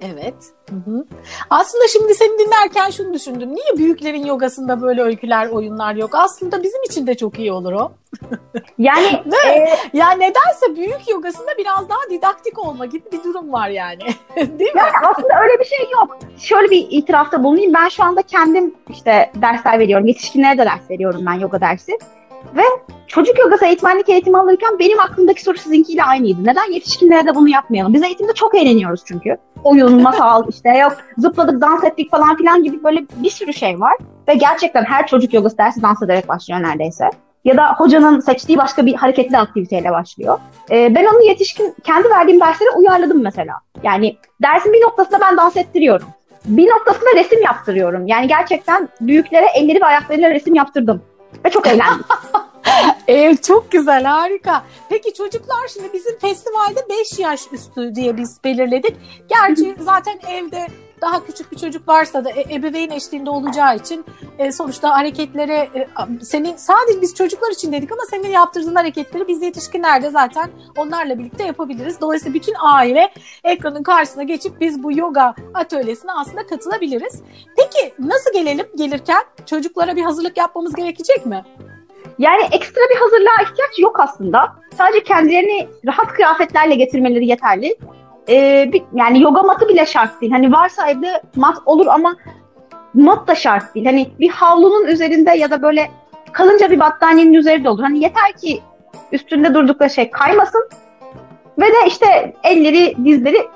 Evet. 0.00 0.34
Hı 0.70 0.90
hı. 0.90 1.04
Aslında 1.50 1.84
şimdi 1.92 2.14
seni 2.14 2.38
dinlerken 2.38 2.90
şunu 2.90 3.14
düşündüm. 3.14 3.54
Niye 3.54 3.76
büyüklerin 3.76 4.24
yogasında 4.24 4.82
böyle 4.82 5.02
öyküler, 5.02 5.48
oyunlar 5.48 5.94
yok? 5.94 6.10
Aslında 6.12 6.62
bizim 6.62 6.82
için 6.82 7.06
de 7.06 7.14
çok 7.14 7.38
iyi 7.38 7.52
olur 7.52 7.72
o. 7.72 7.92
Yani 8.78 9.22
ne? 9.26 9.52
E... 9.52 9.76
Ya 9.92 10.10
nedense 10.10 10.76
büyük 10.76 11.08
yogasında 11.08 11.50
biraz 11.58 11.88
daha 11.88 11.98
didaktik 12.10 12.58
olma 12.58 12.86
gibi 12.86 13.04
bir 13.12 13.24
durum 13.24 13.52
var 13.52 13.68
yani. 13.68 14.02
Değil 14.36 14.74
mi? 14.74 14.80
Yani 14.80 15.06
aslında 15.10 15.42
öyle 15.42 15.60
bir 15.60 15.64
şey 15.64 15.90
yok. 15.92 16.18
Şöyle 16.38 16.70
bir 16.70 16.86
itirafta 16.90 17.44
bulunayım. 17.44 17.74
Ben 17.74 17.88
şu 17.88 18.04
anda 18.04 18.22
kendim 18.22 18.74
işte 18.90 19.32
dersler 19.34 19.78
veriyorum. 19.78 20.06
Yetişkinlere 20.06 20.58
de 20.58 20.64
ders 20.64 20.90
veriyorum 20.90 21.22
ben 21.26 21.32
yoga 21.32 21.60
dersi. 21.60 21.98
Ve 22.56 22.62
çocuk 23.06 23.38
yogası 23.38 23.64
eğitmenlik 23.64 24.08
eğitimi 24.08 24.38
alırken 24.38 24.78
benim 24.78 25.00
aklımdaki 25.00 25.42
soru 25.42 25.58
sizinkiyle 25.58 26.04
aynıydı. 26.04 26.44
Neden 26.44 26.72
yetişkinlere 26.72 27.26
de 27.26 27.34
bunu 27.34 27.48
yapmayalım? 27.48 27.94
Biz 27.94 28.02
eğitimde 28.02 28.32
çok 28.32 28.54
eğleniyoruz 28.54 29.02
çünkü. 29.04 29.36
Oyun, 29.66 30.02
masal 30.02 30.48
işte 30.48 30.70
yok 30.70 30.96
zıpladık, 31.18 31.60
dans 31.60 31.84
ettik 31.84 32.10
falan 32.10 32.36
filan 32.36 32.62
gibi 32.62 32.84
böyle 32.84 33.04
bir 33.16 33.30
sürü 33.30 33.52
şey 33.52 33.80
var. 33.80 33.94
Ve 34.28 34.34
gerçekten 34.34 34.84
her 34.84 35.06
çocuk 35.06 35.34
yogası 35.34 35.58
dersi 35.58 35.82
dans 35.82 36.02
ederek 36.02 36.28
başlıyor 36.28 36.62
neredeyse. 36.62 37.10
Ya 37.44 37.56
da 37.56 37.74
hocanın 37.78 38.20
seçtiği 38.20 38.58
başka 38.58 38.86
bir 38.86 38.94
hareketli 38.94 39.38
aktiviteyle 39.38 39.90
başlıyor. 39.90 40.38
Ee, 40.70 40.94
ben 40.94 41.06
onu 41.06 41.22
yetişkin, 41.22 41.74
kendi 41.84 42.10
verdiğim 42.10 42.40
derslere 42.40 42.70
uyarladım 42.70 43.22
mesela. 43.22 43.54
Yani 43.82 44.16
dersin 44.42 44.72
bir 44.72 44.82
noktasında 44.82 45.20
ben 45.20 45.36
dans 45.36 45.56
ettiriyorum. 45.56 46.08
Bir 46.44 46.70
noktasında 46.70 47.10
resim 47.16 47.42
yaptırıyorum. 47.42 48.06
Yani 48.06 48.28
gerçekten 48.28 48.88
büyüklere 49.00 49.46
elleri 49.54 49.80
ve 49.80 49.84
ayaklarıyla 49.84 50.30
resim 50.30 50.54
yaptırdım. 50.54 51.02
Ve 51.44 51.50
çok 51.50 51.66
eğlendim. 51.66 52.04
evet 53.08 53.44
çok 53.44 53.72
güzel 53.72 54.04
harika. 54.04 54.64
Peki 54.88 55.14
çocuklar 55.14 55.68
şimdi 55.72 55.92
bizim 55.92 56.18
festivalde 56.18 56.80
5 56.90 57.18
yaş 57.18 57.40
üstü 57.52 57.94
diye 57.94 58.16
biz 58.16 58.40
belirledik. 58.44 58.96
Gerçi 59.28 59.76
zaten 59.80 60.18
evde 60.28 60.66
daha 61.00 61.26
küçük 61.26 61.52
bir 61.52 61.56
çocuk 61.56 61.88
varsa 61.88 62.24
da 62.24 62.30
e, 62.30 62.54
ebeveyn 62.54 62.90
eşliğinde 62.90 63.30
olacağı 63.30 63.76
için 63.76 64.04
e, 64.38 64.52
sonuçta 64.52 64.90
hareketlere 64.90 65.54
e, 65.54 65.88
senin 66.22 66.56
sadece 66.56 67.00
biz 67.02 67.14
çocuklar 67.14 67.50
için 67.50 67.72
dedik 67.72 67.92
ama 67.92 68.02
senin 68.10 68.28
yaptırdığın 68.28 68.74
hareketleri 68.74 69.28
biz 69.28 69.42
yetişkinler 69.42 70.02
de 70.02 70.10
zaten 70.10 70.50
onlarla 70.76 71.18
birlikte 71.18 71.44
yapabiliriz. 71.44 72.00
Dolayısıyla 72.00 72.34
bütün 72.34 72.54
aile 72.58 73.12
ekranın 73.44 73.82
karşısına 73.82 74.22
geçip 74.22 74.60
biz 74.60 74.82
bu 74.82 74.98
yoga 74.98 75.34
atölyesine 75.54 76.12
aslında 76.12 76.46
katılabiliriz. 76.46 77.22
Peki 77.56 77.94
nasıl 77.98 78.32
gelelim 78.32 78.66
gelirken 78.76 79.24
çocuklara 79.46 79.96
bir 79.96 80.02
hazırlık 80.02 80.36
yapmamız 80.36 80.74
gerekecek 80.74 81.26
mi? 81.26 81.44
Yani 82.18 82.42
ekstra 82.52 82.80
bir 82.94 83.00
hazırlığa 83.00 83.42
ihtiyaç 83.42 83.78
yok 83.78 84.00
aslında. 84.00 84.52
Sadece 84.78 85.02
kendilerini 85.02 85.68
rahat 85.86 86.06
kıyafetlerle 86.06 86.74
getirmeleri 86.74 87.26
yeterli. 87.26 87.76
Ee, 88.28 88.70
bir, 88.72 88.82
yani 88.94 89.22
yoga 89.22 89.42
matı 89.42 89.68
bile 89.68 89.86
şart 89.86 90.20
değil. 90.20 90.32
Hani 90.32 90.52
varsa 90.52 90.90
evde 90.90 91.22
mat 91.36 91.58
olur 91.66 91.86
ama 91.86 92.16
mat 92.94 93.28
da 93.28 93.34
şart 93.34 93.74
değil. 93.74 93.86
Hani 93.86 94.10
bir 94.20 94.28
havlunun 94.28 94.86
üzerinde 94.86 95.30
ya 95.30 95.50
da 95.50 95.62
böyle 95.62 95.90
kalınca 96.32 96.70
bir 96.70 96.80
battaniyenin 96.80 97.34
üzerinde 97.34 97.68
olur. 97.68 97.82
Hani 97.82 97.98
yeter 97.98 98.32
ki 98.32 98.62
üstünde 99.12 99.54
durdukları 99.54 99.90
şey 99.90 100.10
kaymasın 100.10 100.68
ve 101.58 101.66
de 101.66 101.86
işte 101.86 102.34
elleri, 102.44 102.96
dizleri 103.04 103.48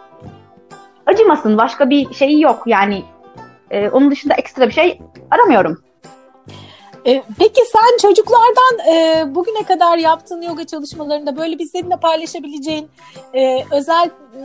acımasın. 1.07 1.59
Başka 1.59 1.90
bir 1.90 2.14
şeyi 2.14 2.40
yok 2.40 2.62
yani. 2.66 3.03
E, 3.70 3.88
onun 3.88 4.11
dışında 4.11 4.35
ekstra 4.35 4.66
bir 4.66 4.73
şey 4.73 5.01
aramıyorum. 5.31 5.83
E, 7.06 7.22
peki 7.38 7.60
sen 7.72 8.08
çocuklardan 8.08 8.92
e, 8.92 9.24
bugüne 9.34 9.62
kadar 9.62 9.98
yaptığın 9.98 10.42
yoga 10.42 10.66
çalışmalarında 10.66 11.36
böyle 11.36 11.58
bizimle 11.58 11.96
paylaşabileceğin 11.96 12.88
e, 13.34 13.64
özel 13.70 14.10
e, 14.34 14.42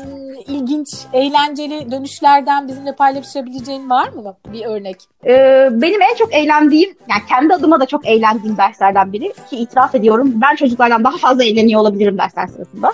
ilginç, 0.48 0.90
eğlenceli 1.14 1.92
dönüşlerden 1.92 2.68
bizimle 2.68 2.96
paylaşabileceğin 2.96 3.90
var 3.90 4.10
mı 4.10 4.38
bir 4.48 4.66
örnek? 4.66 4.98
E, 5.26 5.68
benim 5.72 6.02
en 6.02 6.16
çok 6.16 6.34
eğlendiğim, 6.34 6.90
yani 7.10 7.22
kendi 7.30 7.54
adıma 7.54 7.80
da 7.80 7.86
çok 7.86 8.08
eğlendiğim 8.08 8.58
derslerden 8.58 9.14
biri 9.14 9.34
ki 9.50 9.58
itiraf 9.58 9.96
ediyorum 9.96 10.34
ben 10.36 10.56
çocuklardan 10.56 11.04
daha 11.04 11.18
fazla 11.18 11.44
eğleniyor 11.44 11.82
olabilirim 11.82 12.18
dersler 12.18 12.48
sırasında. 12.48 12.94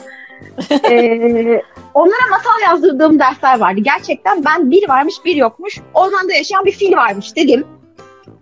ee, 0.90 1.62
onlara 1.94 2.28
masal 2.30 2.62
yazdırdığım 2.72 3.20
dersler 3.20 3.60
vardı. 3.60 3.82
Gerçekten 3.84 4.46
ben 4.46 4.72
bir 4.72 4.90
varmış 4.90 5.16
bir 5.26 5.36
yokmuş. 5.36 5.80
Ormanda 5.94 6.34
yaşayan 6.34 6.66
bir 6.66 6.72
fil 6.72 6.96
varmış 6.96 7.36
dedim 7.36 7.66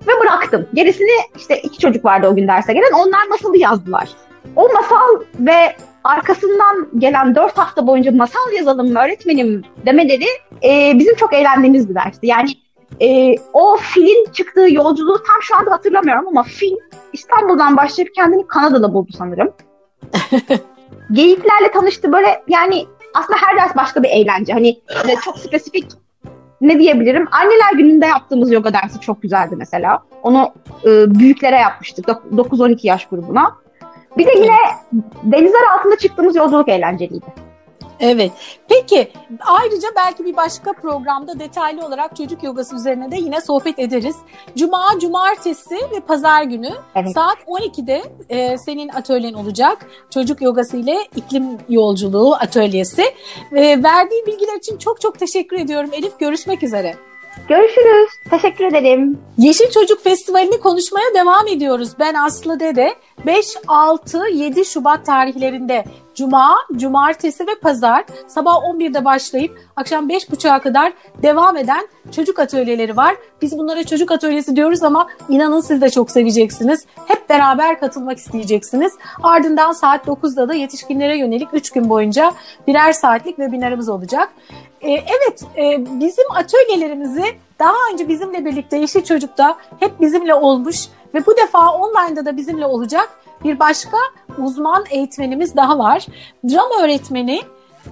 ve 0.10 0.22
bıraktım. 0.22 0.67
Gerisini 0.74 1.10
işte 1.38 1.62
iki 1.62 1.80
çocuk 1.80 2.06
vardı 2.06 2.28
o 2.28 2.36
gün 2.36 2.48
derse 2.48 2.74
gelen 2.74 2.91
onlar 2.93 3.30
nasıl 3.30 3.56
yazdılar. 3.56 4.10
o 4.56 4.69
masal 4.74 5.24
ve 5.39 5.76
arkasından 6.04 6.88
gelen 6.98 7.36
dört 7.36 7.58
hafta 7.58 7.88
boyunca 7.88 8.12
masal 8.12 8.52
yazalım 8.56 8.93
mı 8.93 9.00
öğretmenim 9.00 9.63
demeleri 9.86 10.28
e, 10.63 11.00
bizim 11.00 11.15
çok 11.15 11.34
eğlendiğimiz 11.34 11.89
bir 11.89 11.95
dersti. 11.95 12.28
Yani 12.28 12.50
e, 13.02 13.36
o 13.54 13.78
filin 13.78 14.32
çıktığı 14.32 14.74
yolculuğu 14.74 15.24
tam 15.24 15.41
şu 15.41 15.56
anda 15.56 15.72
hatırlamıyorum 15.72 16.28
ama 16.28 16.43
film 16.43 16.78
İstanbul'dan 17.13 17.78
başlayıp 17.78 18.15
kendini 18.15 18.48
Kanada'da 18.48 18.93
buldu 18.93 19.12
sanırım. 19.17 19.54
Geyiklerle 21.12 21.72
tanıştı 21.74 22.12
böyle 22.12 22.43
yani 22.48 22.86
aslında 23.13 23.39
her 23.41 23.58
ders 23.58 23.76
başka 23.76 24.04
bir 24.04 24.10
eğlence. 24.10 24.54
Hani 24.54 24.82
çok 25.26 25.39
spesifik 25.39 25.86
ne 26.62 26.80
diyebilirim? 26.80 27.28
Anneler 27.32 27.74
gününde 27.78 28.06
yaptığımız 28.06 28.52
yoga 28.52 28.74
dersi 28.74 29.00
çok 29.00 29.22
güzeldi 29.22 29.56
mesela. 29.58 30.00
Onu 30.24 30.54
e, 30.86 31.19
büyüklere 31.19 31.56
yapmıştık. 31.56 32.06
9-12 32.08 32.88
yaş 32.88 33.06
grubuna. 33.08 33.56
Bir 34.17 34.28
de 34.28 34.32
yine 34.36 34.56
denizler 35.24 35.62
altında 35.78 35.98
çıktığımız 35.98 36.36
yolculuk 36.36 36.69
eğlenceliydi. 36.69 37.26
Evet. 38.00 38.32
Peki 38.70 39.12
ayrıca 39.46 39.88
belki 39.96 40.26
bir 40.26 40.36
başka 40.36 40.74
programda 40.74 41.40
detaylı 41.40 41.86
olarak 41.86 42.16
çocuk 42.16 42.44
yogası 42.44 42.76
üzerine 42.76 43.12
de 43.12 43.16
yine 43.16 43.42
sohbet 43.42 43.80
ederiz. 43.80 44.16
Cuma, 44.58 45.00
cumartesi 45.02 45.76
ve 45.76 46.00
pazar 46.00 46.44
günü 46.44 46.72
evet. 46.96 47.14
saat 47.14 47.38
12'de 47.48 48.04
e, 48.30 48.58
senin 48.58 48.90
atölyen 48.90 49.34
olacak. 49.34 49.86
Çocuk 50.14 50.42
yogası 50.42 50.78
ile 50.78 50.98
iklim 51.16 51.44
yolculuğu 51.70 52.34
atölyesi. 52.34 53.04
E, 53.52 53.84
verdiğin 53.84 54.26
bilgiler 54.26 54.58
için 54.58 54.78
çok 54.78 55.02
çok 55.02 55.20
teşekkür 55.20 55.60
ediyorum 55.60 55.90
Elif. 55.94 56.20
Görüşmek 56.20 56.64
üzere. 56.64 56.96
Görüşürüz. 57.48 58.10
Teşekkür 58.30 58.66
ederim. 58.66 59.20
Yeşil 59.38 59.72
Çocuk 59.72 60.04
Festivali'ni 60.04 60.60
konuşmaya 60.60 61.14
devam 61.16 61.48
ediyoruz. 61.48 61.90
Ben 62.00 62.14
Aslı 62.14 62.60
Dede. 62.60 62.96
5, 63.26 63.46
6, 63.68 64.28
7 64.34 64.66
Şubat 64.66 65.06
tarihlerinde 65.06 65.86
Cuma, 66.19 66.55
Cumartesi 66.75 67.47
ve 67.47 67.55
Pazar 67.62 68.05
sabah 68.27 68.55
11'de 68.55 69.05
başlayıp 69.05 69.60
akşam 69.75 70.10
5.30'a 70.10 70.62
kadar 70.62 70.93
devam 71.23 71.58
eden 71.58 71.88
çocuk 72.12 72.39
atölyeleri 72.39 72.97
var. 72.97 73.15
Biz 73.41 73.58
bunlara 73.58 73.84
çocuk 73.84 74.12
atölyesi 74.12 74.55
diyoruz 74.55 74.84
ama 74.84 75.08
inanın 75.29 75.62
siz 75.62 75.82
de 75.82 75.89
çok 75.89 76.12
seveceksiniz. 76.12 76.86
Hep 77.05 77.29
beraber 77.29 77.79
katılmak 77.79 78.17
isteyeceksiniz. 78.17 78.93
Ardından 79.23 79.71
saat 79.71 80.08
9'da 80.08 80.49
da 80.49 80.53
yetişkinlere 80.53 81.17
yönelik 81.17 81.49
3 81.53 81.69
gün 81.69 81.89
boyunca 81.89 82.34
birer 82.67 82.93
saatlik 82.93 83.36
webinarımız 83.36 83.89
olacak. 83.89 84.29
Ee, 84.82 84.91
evet, 84.91 85.43
e, 85.58 85.86
bizim 85.99 86.32
atölyelerimizi 86.32 87.23
daha 87.60 87.75
önce 87.93 88.08
bizimle 88.08 88.45
birlikte 88.45 88.77
Yeşil 88.77 89.03
Çocuk'ta 89.03 89.58
hep 89.79 90.01
bizimle 90.01 90.34
olmuş 90.34 90.88
ve 91.13 91.26
bu 91.26 91.38
defa 91.38 91.74
online'da 91.74 92.26
da 92.26 92.38
bizimle 92.38 92.65
olacak 92.65 93.10
bir 93.43 93.60
başka 93.60 93.98
uzman 94.38 94.84
eğitmenimiz 94.89 95.56
daha 95.56 95.80
var. 95.80 96.08
Drama 96.50 96.84
öğretmeni 96.84 97.41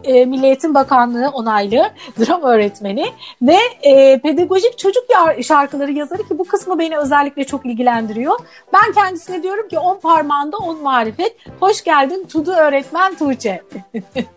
e, 0.03 0.25
Milli 0.25 0.45
Eğitim 0.45 0.75
Bakanlığı 0.75 1.29
onaylı 1.29 1.89
drama 2.19 2.51
öğretmeni 2.51 3.05
ve 3.41 3.57
e, 3.81 4.19
pedagojik 4.21 4.77
çocuk 4.77 5.03
şarkıları 5.43 5.91
yazarı 5.91 6.23
ki 6.23 6.39
bu 6.39 6.43
kısmı 6.43 6.79
beni 6.79 6.97
özellikle 6.97 7.43
çok 7.43 7.65
ilgilendiriyor. 7.65 8.39
Ben 8.73 8.93
kendisine 8.93 9.43
diyorum 9.43 9.67
ki 9.67 9.79
on 9.79 9.99
parmağında 9.99 10.57
on 10.57 10.81
marifet. 10.81 11.35
Hoş 11.59 11.83
geldin 11.83 12.27
Tudu 12.29 12.51
öğretmen 12.51 13.15
Tuğçe. 13.15 13.61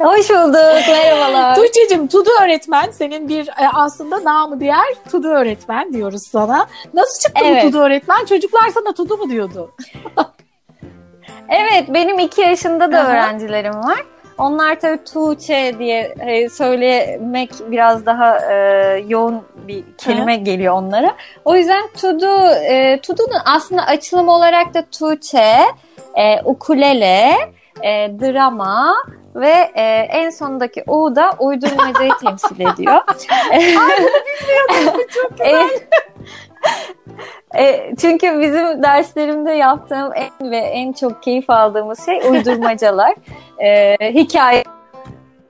Hoş 0.00 0.30
bulduk. 0.30 0.88
Merhabalar. 0.88 1.54
Tuğçe'cim 1.54 2.06
Tudu 2.06 2.30
öğretmen. 2.42 2.90
Senin 2.90 3.28
bir 3.28 3.48
e, 3.48 3.68
aslında 3.74 4.24
namı 4.24 4.60
diğer 4.60 4.94
Tudu 5.10 5.28
öğretmen 5.28 5.92
diyoruz 5.92 6.22
sana. 6.22 6.66
Nasıl 6.94 7.20
çıktı 7.20 7.42
evet. 7.44 7.64
bu 7.64 7.70
Tudu 7.70 7.82
öğretmen? 7.82 8.24
Çocuklar 8.24 8.68
sana 8.74 8.92
Tudu 8.92 9.16
mu 9.16 9.30
diyordu? 9.30 9.70
evet 11.48 11.84
benim 11.88 12.18
iki 12.18 12.40
yaşında 12.40 12.92
da 12.92 12.98
Aha. 12.98 13.10
öğrencilerim 13.10 13.74
var. 13.74 14.04
Onlar 14.38 14.80
tabii 14.80 15.04
Tuğçe 15.04 15.74
diye 15.78 16.14
e, 16.20 16.48
söylemek 16.48 17.50
biraz 17.70 18.06
daha 18.06 18.52
e, 18.52 18.54
yoğun 19.08 19.42
bir 19.68 19.84
kelime 19.98 20.40
Hı. 20.40 20.44
geliyor 20.44 20.74
onlara. 20.74 21.14
O 21.44 21.56
yüzden 21.56 21.88
Tudu, 21.96 22.36
e, 22.46 23.00
Tudu'nun 23.00 23.40
aslında 23.44 23.86
açılım 23.86 24.28
olarak 24.28 24.74
da 24.74 24.84
Tuğçe, 24.98 25.56
e, 26.14 26.42
ukulele, 26.44 27.36
e, 27.82 27.90
drama, 28.20 28.94
ve 29.34 29.70
e, 29.74 29.82
en 30.10 30.30
sondaki 30.30 30.84
U 30.86 31.16
da 31.16 31.32
uydurmacayı 31.38 32.12
temsil 32.20 32.60
ediyor. 32.60 32.96
Ay 33.52 33.60
bilmiyordum. 33.60 35.00
Çok 35.14 35.38
güzel. 35.38 35.68
E, 37.54 37.94
çünkü 38.00 38.40
bizim 38.40 38.82
derslerimde 38.82 39.52
yaptığım 39.52 40.12
en 40.14 40.50
ve 40.50 40.56
en 40.56 40.92
çok 40.92 41.22
keyif 41.22 41.50
aldığımız 41.50 42.06
şey 42.06 42.20
uydurmacalar. 42.30 43.14
e, 43.58 43.96
hikaye 44.14 44.64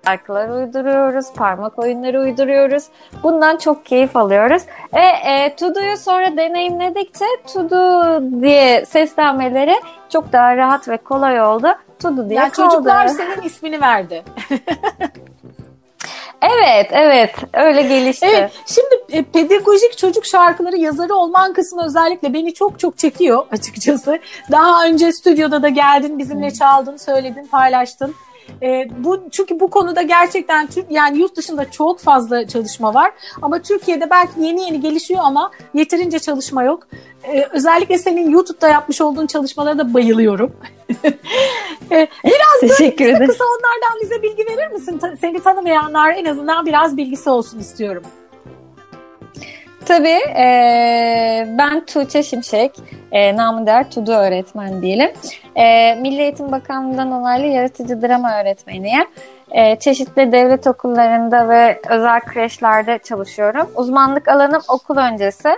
şarkılar 0.04 0.48
uyduruyoruz, 0.48 1.32
parmak 1.32 1.78
oyunları 1.78 2.20
uyduruyoruz. 2.20 2.84
Bundan 3.22 3.56
çok 3.56 3.86
keyif 3.86 4.16
alıyoruz. 4.16 4.62
Ve 4.94 5.06
e, 5.30 5.56
Tudu'yu 5.56 5.96
sonra 5.96 6.36
deneyimledikçe 6.36 7.24
Tudu 7.52 8.42
diye 8.42 8.84
seslenmeleri 8.86 9.74
çok 10.08 10.32
daha 10.32 10.56
rahat 10.56 10.88
ve 10.88 10.96
kolay 10.96 11.42
oldu. 11.42 11.68
Tudu 12.00 12.28
diye 12.28 12.38
yani 12.40 12.50
kaldı. 12.50 12.70
Çocuklar 12.70 13.08
senin 13.08 13.42
ismini 13.42 13.80
verdi. 13.80 14.24
Evet, 16.42 16.86
evet. 16.90 17.34
Öyle 17.52 17.82
gelişti. 17.82 18.26
Evet, 18.26 18.52
şimdi 18.66 19.18
e, 19.18 19.22
pedagojik 19.22 19.98
çocuk 19.98 20.26
şarkıları 20.26 20.76
yazarı 20.76 21.14
olman 21.14 21.52
kısmı 21.52 21.84
özellikle 21.84 22.32
beni 22.32 22.54
çok 22.54 22.78
çok 22.80 22.98
çekiyor 22.98 23.46
açıkçası. 23.52 24.18
Daha 24.50 24.84
önce 24.84 25.12
stüdyoda 25.12 25.62
da 25.62 25.68
geldin, 25.68 26.18
bizimle 26.18 26.50
çaldın, 26.50 26.96
söyledin, 26.96 27.46
paylaştın. 27.46 28.14
E, 28.62 28.88
bu 29.04 29.30
çünkü 29.30 29.60
bu 29.60 29.70
konuda 29.70 30.02
gerçekten 30.02 30.68
yani 30.90 31.18
yurt 31.18 31.36
dışında 31.36 31.70
çok 31.70 31.98
fazla 31.98 32.46
çalışma 32.46 32.94
var 32.94 33.12
ama 33.42 33.58
Türkiye'de 33.62 34.10
belki 34.10 34.40
yeni 34.40 34.62
yeni 34.62 34.80
gelişiyor 34.80 35.20
ama 35.24 35.50
yeterince 35.74 36.18
çalışma 36.18 36.62
yok. 36.62 36.88
E, 37.24 37.46
özellikle 37.52 37.98
senin 37.98 38.30
YouTube'da 38.30 38.68
yapmış 38.68 39.00
olduğun 39.00 39.26
çalışmalara 39.26 39.78
da 39.78 39.94
bayılıyorum. 39.94 40.56
e, 41.90 42.08
biraz 42.24 42.60
Teşekkür 42.60 43.04
ederim. 43.04 43.26
kısa 43.26 43.44
onlardan 43.44 44.00
bize 44.02 44.22
bilgi 44.22 44.46
verir 44.46 44.70
misin? 44.72 44.98
Ta, 44.98 45.16
seni 45.20 45.40
tanımayanlar 45.40 46.14
en 46.14 46.24
azından 46.24 46.66
biraz 46.66 46.96
bilgisi 46.96 47.30
olsun 47.30 47.58
istiyorum. 47.58 48.02
Tabii 49.86 50.20
e, 50.38 50.44
ben 51.58 51.84
Tuğçe 51.86 52.22
Şimşek, 52.22 52.72
e, 53.12 53.36
namı 53.36 53.66
değer 53.66 53.90
Tudu 53.90 54.12
öğretmen 54.12 54.82
diyelim. 54.82 55.10
E, 55.56 55.94
Milli 55.94 56.22
Eğitim 56.22 56.52
Bakanlığı'ndan 56.52 57.12
onaylı 57.12 57.46
yaratıcı 57.46 58.02
drama 58.02 58.40
öğretmeniyim. 58.40 59.06
E, 59.50 59.76
çeşitli 59.78 60.32
devlet 60.32 60.66
okullarında 60.66 61.48
ve 61.48 61.80
özel 61.88 62.20
kreşlerde 62.20 62.98
çalışıyorum. 62.98 63.70
Uzmanlık 63.74 64.28
alanım 64.28 64.62
okul 64.68 64.96
öncesi. 64.96 65.48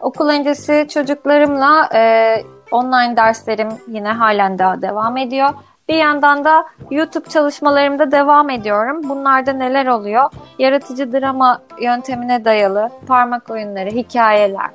Okul 0.00 0.28
öncesi 0.28 0.86
çocuklarımla 0.88 1.88
e, 1.94 2.42
online 2.70 3.16
derslerim 3.16 3.68
yine 3.88 4.08
halen 4.08 4.58
daha 4.58 4.82
devam 4.82 5.16
ediyor. 5.16 5.48
Bir 5.88 5.94
yandan 5.94 6.44
da 6.44 6.66
YouTube 6.90 7.28
çalışmalarımda 7.28 8.12
devam 8.12 8.50
ediyorum. 8.50 9.08
Bunlarda 9.08 9.52
neler 9.52 9.86
oluyor? 9.86 10.30
Yaratıcı 10.58 11.12
drama 11.12 11.62
yöntemine 11.80 12.44
dayalı 12.44 12.90
parmak 13.06 13.50
oyunları, 13.50 13.90
hikayeler, 13.90 14.70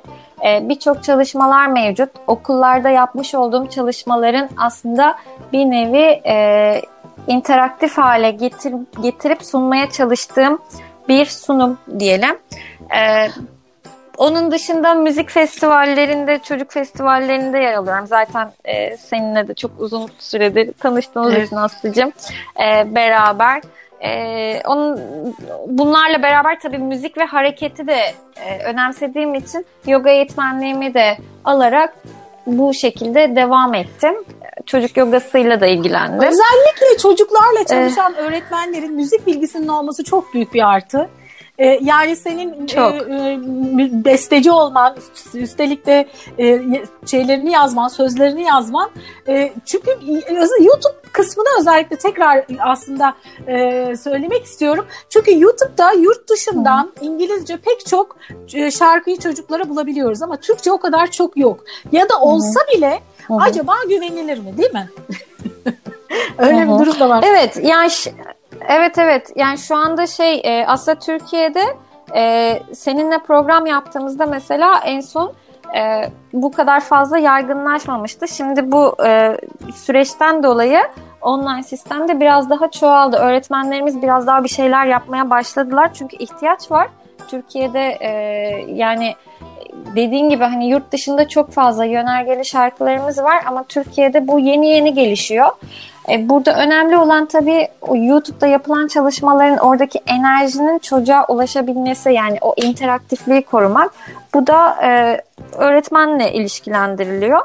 e, 0.46 0.68
birçok 0.68 1.04
çalışmalar 1.04 1.66
mevcut. 1.66 2.10
Okullarda 2.26 2.88
yapmış 2.88 3.34
olduğum 3.34 3.68
çalışmaların 3.68 4.48
aslında 4.58 5.16
bir 5.52 5.64
nevi 5.64 6.20
e, 6.26 6.80
interaktif 7.26 7.98
hale 7.98 8.30
getir, 8.30 8.74
getirip 9.02 9.44
sunmaya 9.44 9.90
çalıştığım 9.90 10.58
bir 11.08 11.26
sunum 11.26 11.78
diyelim. 11.98 12.38
E, 12.96 13.28
onun 14.22 14.50
dışında 14.50 14.94
müzik 14.94 15.30
festivallerinde, 15.30 16.38
çocuk 16.38 16.72
festivallerinde 16.72 17.58
yer 17.58 17.74
alıyorum. 17.74 18.06
Zaten 18.06 18.50
e, 18.64 18.96
seninle 18.96 19.48
de 19.48 19.54
çok 19.54 19.70
uzun 19.78 20.10
süredir 20.18 20.72
tanıştığımız 20.72 21.34
evet. 21.34 21.46
için 21.46 21.56
Aslı'cığım 21.56 22.12
e, 22.60 22.94
beraber. 22.94 23.62
E, 24.04 24.62
onun, 24.66 25.00
bunlarla 25.66 26.22
beraber 26.22 26.60
tabii 26.60 26.78
müzik 26.78 27.18
ve 27.18 27.24
hareketi 27.24 27.86
de 27.86 28.00
e, 28.44 28.64
önemsediğim 28.64 29.34
için 29.34 29.66
yoga 29.86 30.10
eğitmenliğimi 30.10 30.94
de 30.94 31.16
alarak 31.44 31.94
bu 32.46 32.74
şekilde 32.74 33.36
devam 33.36 33.74
ettim. 33.74 34.14
Çocuk 34.66 34.96
yogasıyla 34.96 35.60
da 35.60 35.66
ilgilendim. 35.66 36.28
Özellikle 36.28 36.98
çocuklarla 37.02 37.64
çalışan 37.68 38.14
ee, 38.14 38.16
öğretmenlerin 38.16 38.94
müzik 38.94 39.26
bilgisinin 39.26 39.68
olması 39.68 40.04
çok 40.04 40.34
büyük 40.34 40.54
bir 40.54 40.68
artı. 40.68 41.08
E, 41.62 41.78
yani 41.82 42.16
senin 42.16 42.66
Çok. 42.66 42.94
E, 42.94 42.98
e, 42.98 43.38
besteci 44.04 44.50
olman, 44.50 44.96
üstelik 45.34 45.86
de 45.86 46.08
e, 46.38 46.62
şeylerini 47.06 47.52
yazman, 47.52 47.88
sözlerini 47.88 48.42
yazman. 48.42 48.90
E, 49.28 49.52
çünkü 49.64 49.90
YouTube 50.60 50.94
kısmını 51.12 51.46
özellikle 51.60 51.96
tekrar 51.96 52.44
aslında 52.60 53.14
e, 53.46 53.96
söylemek 53.96 54.44
istiyorum. 54.44 54.86
Çünkü 55.08 55.40
YouTube'da 55.40 55.92
yurt 55.92 56.30
dışından 56.30 56.92
Hı. 56.98 57.04
İngilizce 57.04 57.56
pek 57.56 57.86
çok 57.86 58.16
e, 58.54 58.70
şarkıyı 58.70 59.18
çocuklara 59.18 59.68
bulabiliyoruz 59.68 60.22
ama 60.22 60.36
Türkçe 60.36 60.72
o 60.72 60.78
kadar 60.78 61.10
çok 61.10 61.36
yok. 61.36 61.64
Ya 61.92 62.08
da 62.08 62.20
olsa 62.20 62.60
Hı. 62.60 62.76
bile 62.76 63.00
Hı. 63.26 63.34
acaba 63.40 63.74
güvenilir 63.88 64.38
mi 64.38 64.56
değil 64.58 64.72
mi? 64.72 64.90
Öyle 66.38 66.60
Hı. 66.60 66.64
bir 66.64 66.86
durum 66.86 67.00
da 67.00 67.08
var. 67.08 67.24
Evet 67.26 67.58
yani 67.62 67.90
evet 68.68 68.98
evet 68.98 69.32
yani 69.36 69.58
şu 69.58 69.76
anda 69.76 70.06
şey 70.06 70.40
e, 70.44 70.66
aslında 70.66 70.98
Türkiye'de 70.98 71.62
e, 72.14 72.58
seninle 72.72 73.18
program 73.18 73.66
yaptığımızda 73.66 74.26
mesela 74.26 74.80
en 74.84 75.00
son 75.00 75.32
e, 75.76 76.10
bu 76.32 76.52
kadar 76.52 76.80
fazla 76.80 77.18
yaygınlaşmamıştı. 77.18 78.28
Şimdi 78.28 78.72
bu 78.72 78.96
e, 79.04 79.36
süreçten 79.74 80.42
dolayı 80.42 80.82
online 81.22 81.62
sistemde 81.62 82.20
biraz 82.20 82.50
daha 82.50 82.70
çoğaldı. 82.70 83.16
Öğretmenlerimiz 83.16 84.02
biraz 84.02 84.26
daha 84.26 84.44
bir 84.44 84.48
şeyler 84.48 84.86
yapmaya 84.86 85.30
başladılar. 85.30 85.94
Çünkü 85.94 86.16
ihtiyaç 86.16 86.70
var. 86.70 86.88
Türkiye'de 87.28 87.98
e, 88.00 88.10
yani 88.68 89.14
dediğin 89.96 90.28
gibi 90.28 90.44
hani 90.44 90.68
yurt 90.68 90.92
dışında 90.92 91.28
çok 91.28 91.50
fazla 91.50 91.84
yönergeli 91.84 92.44
şarkılarımız 92.44 93.18
var 93.18 93.42
ama 93.46 93.64
Türkiye'de 93.64 94.28
bu 94.28 94.38
yeni 94.38 94.68
yeni 94.68 94.94
gelişiyor. 94.94 95.48
E, 96.08 96.28
burada 96.28 96.56
önemli 96.56 96.96
olan 96.96 97.26
tabii 97.26 97.68
o 97.80 97.96
YouTube'da 97.96 98.46
yapılan 98.46 98.88
çalışmaların 98.88 99.58
oradaki 99.58 100.00
enerjinin 100.06 100.78
çocuğa 100.78 101.26
ulaşabilmesi 101.28 102.12
yani 102.12 102.38
o 102.40 102.54
interaktifliği 102.56 103.42
korumak. 103.42 103.92
Bu 104.34 104.46
da 104.46 104.76
e, 104.82 105.20
öğretmenle 105.56 106.32
ilişkilendiriliyor. 106.32 107.40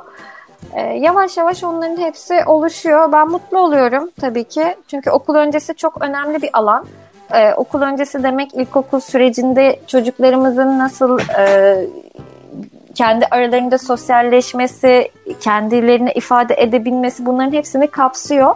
E, 0.73 0.81
yavaş 0.81 1.37
yavaş 1.37 1.63
onların 1.63 1.97
hepsi 1.97 2.43
oluşuyor. 2.45 3.11
Ben 3.11 3.27
mutlu 3.27 3.59
oluyorum 3.59 4.09
tabii 4.21 4.43
ki. 4.43 4.75
Çünkü 4.87 5.11
okul 5.11 5.35
öncesi 5.35 5.75
çok 5.75 6.01
önemli 6.01 6.41
bir 6.41 6.49
alan. 6.53 6.85
Ee, 7.33 7.53
okul 7.53 7.81
öncesi 7.81 8.23
demek 8.23 8.53
ilkokul 8.53 8.99
sürecinde 8.99 9.79
çocuklarımızın 9.87 10.79
nasıl 10.79 11.19
e, 11.19 11.87
kendi 12.97 13.25
aralarında 13.25 13.77
sosyalleşmesi, 13.77 15.11
kendilerini 15.41 16.11
ifade 16.11 16.55
edebilmesi 16.57 17.25
bunların 17.25 17.51
hepsini 17.51 17.87
kapsıyor. 17.87 18.55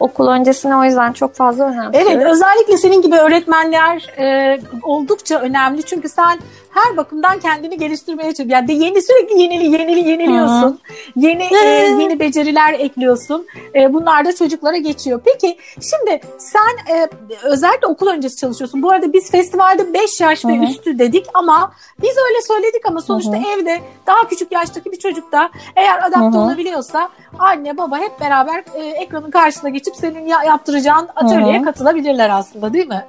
Okul 0.00 0.28
öncesine 0.28 0.76
o 0.76 0.84
yüzden 0.84 1.12
çok 1.12 1.34
fazla 1.34 1.64
önemli. 1.64 1.96
Evet 1.96 2.26
özellikle 2.26 2.76
senin 2.76 3.02
gibi 3.02 3.16
öğretmenler 3.16 4.10
e, 4.18 4.58
oldukça 4.82 5.38
önemli. 5.38 5.82
Çünkü 5.82 6.08
sen 6.08 6.38
her 6.76 6.96
bakımdan 6.96 7.38
kendini 7.38 7.78
geliştirmeye 7.78 8.34
çalışıyorsun. 8.34 8.70
Yani 8.72 8.84
yeni 8.84 9.02
sürekli 9.02 9.42
yenili 9.42 9.64
yenili 9.64 10.08
yeniliyorsun. 10.08 10.70
Hı. 10.70 10.78
Yeni 11.16 11.42
e, 11.42 11.68
yeni 12.00 12.20
beceriler 12.20 12.72
ekliyorsun. 12.72 13.46
E, 13.74 13.94
bunlar 13.94 14.24
da 14.24 14.34
çocuklara 14.34 14.76
geçiyor. 14.76 15.20
Peki 15.24 15.56
şimdi 15.72 16.20
sen 16.38 16.94
e, 16.94 17.08
özellikle 17.42 17.86
okul 17.86 18.06
öncesi 18.06 18.36
çalışıyorsun. 18.36 18.82
Bu 18.82 18.90
arada 18.90 19.12
biz 19.12 19.30
festivalde 19.30 19.94
5 19.94 20.20
yaş 20.20 20.44
Hı. 20.44 20.48
ve 20.48 20.56
üstü 20.56 20.98
dedik 20.98 21.26
ama 21.34 21.72
biz 22.02 22.16
öyle 22.28 22.42
söyledik 22.46 22.86
ama 22.86 23.00
sonuçta 23.00 23.32
Hı. 23.32 23.42
evde 23.56 23.80
daha 24.06 24.28
küçük 24.28 24.52
yaştaki 24.52 24.92
bir 24.92 24.98
çocuk 24.98 25.32
da 25.32 25.50
eğer 25.76 25.98
adapte 25.98 26.38
Hı. 26.38 26.42
olabiliyorsa 26.42 27.08
anne 27.38 27.78
baba 27.78 27.98
hep 27.98 28.20
beraber 28.20 28.64
e, 28.74 28.80
ekranın 28.80 29.30
karşısına 29.30 29.70
geçip 29.70 29.96
senin 29.96 30.26
yaptıracağın 30.26 31.08
atölyeye 31.16 31.60
Hı. 31.60 31.64
katılabilirler 31.64 32.30
aslında 32.30 32.72
değil 32.72 32.88
mi? 32.88 33.04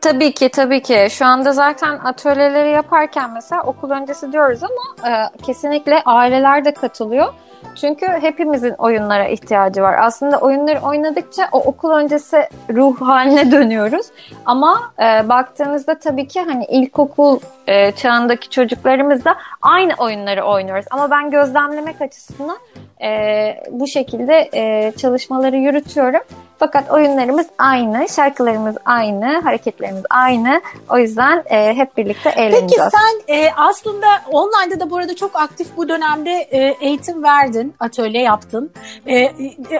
Tabii 0.00 0.32
ki 0.34 0.48
tabii 0.48 0.82
ki. 0.82 1.08
Şu 1.10 1.26
anda 1.26 1.52
zaten 1.52 1.98
atölyeleri 1.98 2.70
yaparken 2.70 3.30
mesela 3.30 3.62
okul 3.62 3.90
öncesi 3.90 4.32
diyoruz 4.32 4.60
ama 4.62 5.08
e, 5.08 5.42
kesinlikle 5.42 6.02
aileler 6.04 6.64
de 6.64 6.74
katılıyor. 6.74 7.32
Çünkü 7.74 8.06
hepimizin 8.06 8.74
oyunlara 8.78 9.28
ihtiyacı 9.28 9.82
var. 9.82 9.98
Aslında 10.02 10.38
oyunları 10.38 10.80
oynadıkça 10.80 11.48
o 11.52 11.58
okul 11.58 11.90
öncesi 11.90 12.48
ruh 12.70 13.00
haline 13.00 13.52
dönüyoruz. 13.52 14.06
Ama 14.46 14.92
e, 14.98 15.28
baktığınızda 15.28 15.98
tabii 15.98 16.28
ki 16.28 16.40
hani 16.40 16.64
ilkokul 16.64 17.40
e, 17.66 17.92
çağındaki 17.92 18.50
çocuklarımız 18.50 19.24
da 19.24 19.34
aynı 19.62 19.92
oyunları 19.98 20.42
oynuyoruz. 20.44 20.86
Ama 20.90 21.10
ben 21.10 21.30
gözlemlemek 21.30 22.00
açısından 22.00 22.58
e, 23.02 23.62
bu 23.70 23.86
şekilde 23.86 24.50
e, 24.54 24.92
çalışmaları 24.96 25.56
yürütüyorum. 25.56 26.20
Fakat 26.58 26.90
oyunlarımız 26.90 27.46
aynı, 27.58 28.08
şarkılarımız 28.08 28.76
aynı, 28.84 29.40
hareketlerimiz 29.40 30.02
aynı. 30.10 30.60
O 30.90 30.98
yüzden 30.98 31.44
e, 31.50 31.74
hep 31.74 31.96
birlikte 31.96 32.30
eğleneceğiz. 32.30 32.70
Peki 32.70 32.82
sen 32.92 33.34
e, 33.34 33.50
aslında 33.56 34.06
online'da 34.30 34.80
da 34.80 34.90
bu 34.90 34.96
arada 34.96 35.16
çok 35.16 35.36
aktif 35.36 35.76
bu 35.76 35.88
dönemde 35.88 36.30
e, 36.30 36.76
eğitim 36.80 37.22
verdin, 37.22 37.74
atölye 37.80 38.22
yaptın. 38.22 38.70
E, 39.06 39.18
e, 39.18 39.32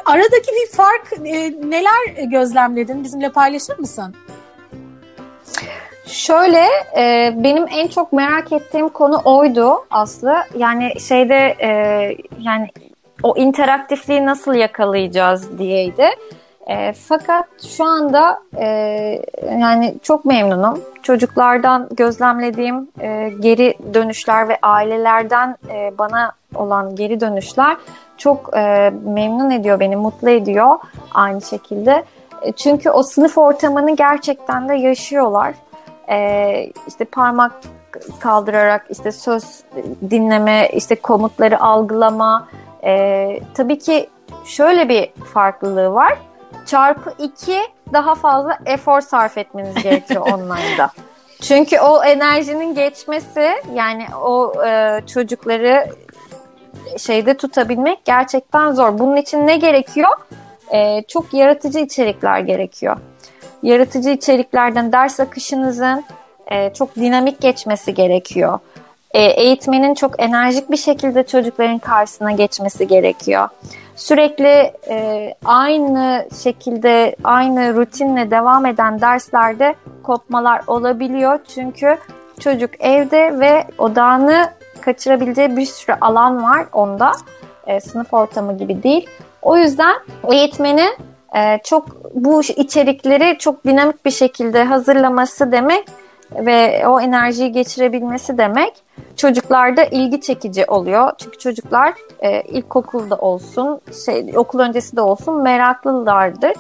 aradaki 0.05 0.51
bir 0.53 0.77
fark 0.77 1.13
e, 1.27 1.53
neler 1.71 2.31
gözlemledin? 2.31 3.05
Bizimle 3.05 3.29
paylaşır 3.29 3.79
mısın? 3.79 4.15
Şöyle 6.07 6.67
e, 6.97 7.35
benim 7.37 7.67
en 7.71 7.89
çok 7.89 8.13
merak 8.13 8.53
ettiğim 8.53 8.89
konu 8.89 9.21
oydu 9.25 9.87
Aslı. 9.91 10.37
Yani 10.59 11.01
şeyde 11.01 11.57
e, 11.61 11.71
yani 12.41 12.69
o 13.23 13.37
interaktifliği 13.37 14.27
nasıl 14.27 14.55
yakalayacağız 14.55 15.59
diyeydi. 15.59 16.07
E, 16.67 16.93
fakat 16.93 17.47
şu 17.77 17.85
anda 17.85 18.39
e, 18.57 18.67
yani 19.61 19.95
çok 20.03 20.25
memnunum. 20.25 20.81
Çocuklardan 21.03 21.89
gözlemlediğim 21.91 22.89
e, 23.01 23.31
geri 23.41 23.75
dönüşler 23.95 24.49
ve 24.49 24.59
ailelerden 24.63 25.57
e, 25.69 25.99
bana 25.99 26.33
olan 26.55 26.97
geri 26.97 27.21
dönüşler 27.21 27.77
çok 28.19 28.57
e, 28.57 28.93
memnun 29.05 29.51
ediyor 29.51 29.81
beni, 29.81 29.97
mutlu 29.97 30.31
ediyor 30.31 30.79
aynı 31.15 31.43
şekilde. 31.43 32.05
E, 32.43 32.53
çünkü 32.53 32.91
o 32.91 33.03
sınıf 33.03 33.39
ortamını 33.39 33.97
gerçekten 33.97 34.69
de 34.69 34.75
yaşıyorlar. 34.75 35.55
E, 36.09 36.71
işte 36.89 37.05
parmak 37.05 37.53
kaldırarak 38.21 38.87
işte 38.91 39.13
söz 39.13 39.45
dinleme, 40.11 40.69
işte 40.73 40.95
komutları 40.95 41.61
algılama. 41.61 42.49
E, 42.85 43.41
tabii 43.55 43.79
ki 43.79 44.11
şöyle 44.45 44.89
bir 44.89 45.11
farklılığı 45.33 45.93
var 45.93 46.19
çarpı 46.67 47.15
2 47.19 47.61
daha 47.93 48.15
fazla 48.15 48.59
efor 48.67 49.01
sarf 49.01 49.39
etmeniz 49.39 49.83
gerekiyor 49.83 50.27
online'da. 50.33 50.91
Çünkü 51.41 51.81
o 51.81 52.05
enerjinin 52.05 52.75
geçmesi 52.75 53.51
yani 53.75 54.07
o 54.23 54.65
e, 54.67 55.01
çocukları 55.07 55.87
şeyde 56.99 57.37
tutabilmek 57.37 58.05
gerçekten 58.05 58.73
zor. 58.73 58.99
Bunun 58.99 59.17
için 59.17 59.47
ne 59.47 59.57
gerekiyor? 59.57 60.11
E, 60.73 61.03
çok 61.03 61.35
yaratıcı 61.35 61.79
içerikler 61.79 62.41
gerekiyor. 62.41 62.97
Yaratıcı 63.63 64.11
içeriklerden 64.11 64.93
ders 64.93 65.21
akışınızın 65.21 66.05
e, 66.47 66.75
çok 66.75 66.97
dinamik 66.97 67.41
geçmesi 67.41 67.95
gerekiyor. 67.95 68.59
E, 69.15 69.23
eğitmenin 69.23 69.95
çok 69.95 70.23
enerjik 70.23 70.71
bir 70.71 70.77
şekilde 70.77 71.23
çocukların 71.27 71.79
karşısına 71.79 72.33
geçmesi 72.33 72.87
gerekiyor 72.87 73.49
sürekli 74.01 74.73
e, 74.89 75.35
aynı 75.45 76.29
şekilde 76.43 77.17
aynı 77.25 77.75
rutinle 77.75 78.31
devam 78.31 78.67
eden 78.67 79.01
derslerde 79.01 79.75
kopmalar 80.03 80.63
olabiliyor. 80.67 81.39
Çünkü 81.55 81.97
çocuk 82.41 82.71
evde 82.81 83.41
ve 83.41 83.65
odağını 83.79 84.51
kaçırabileceği 84.81 85.57
bir 85.57 85.67
sürü 85.67 85.97
alan 86.01 86.43
var 86.43 86.67
onda. 86.73 87.13
E, 87.67 87.81
sınıf 87.81 88.15
ortamı 88.15 88.59
gibi 88.59 88.83
değil. 88.83 89.09
O 89.43 89.57
yüzden 89.57 89.95
eğitmenin 90.33 90.97
e, 91.37 91.59
çok 91.65 92.15
bu 92.15 92.43
içerikleri 92.43 93.39
çok 93.39 93.65
dinamik 93.65 94.05
bir 94.05 94.11
şekilde 94.11 94.65
hazırlaması 94.65 95.53
demek 95.53 95.85
ve 96.35 96.87
o 96.87 97.01
enerjiyi 97.01 97.53
geçirebilmesi 97.53 98.39
demek 98.39 98.73
çocuklarda 99.17 99.85
ilgi 99.85 100.21
çekici 100.21 100.65
oluyor. 100.65 101.13
Çünkü 101.19 101.39
çocuklar 101.39 101.95
e, 102.21 102.43
ilkokulda 102.43 103.17
olsun, 103.17 103.81
şey 104.05 104.33
okul 104.37 104.59
öncesi 104.59 104.97
de 104.97 105.01
olsun 105.01 105.43
meraklılardır 105.43 106.53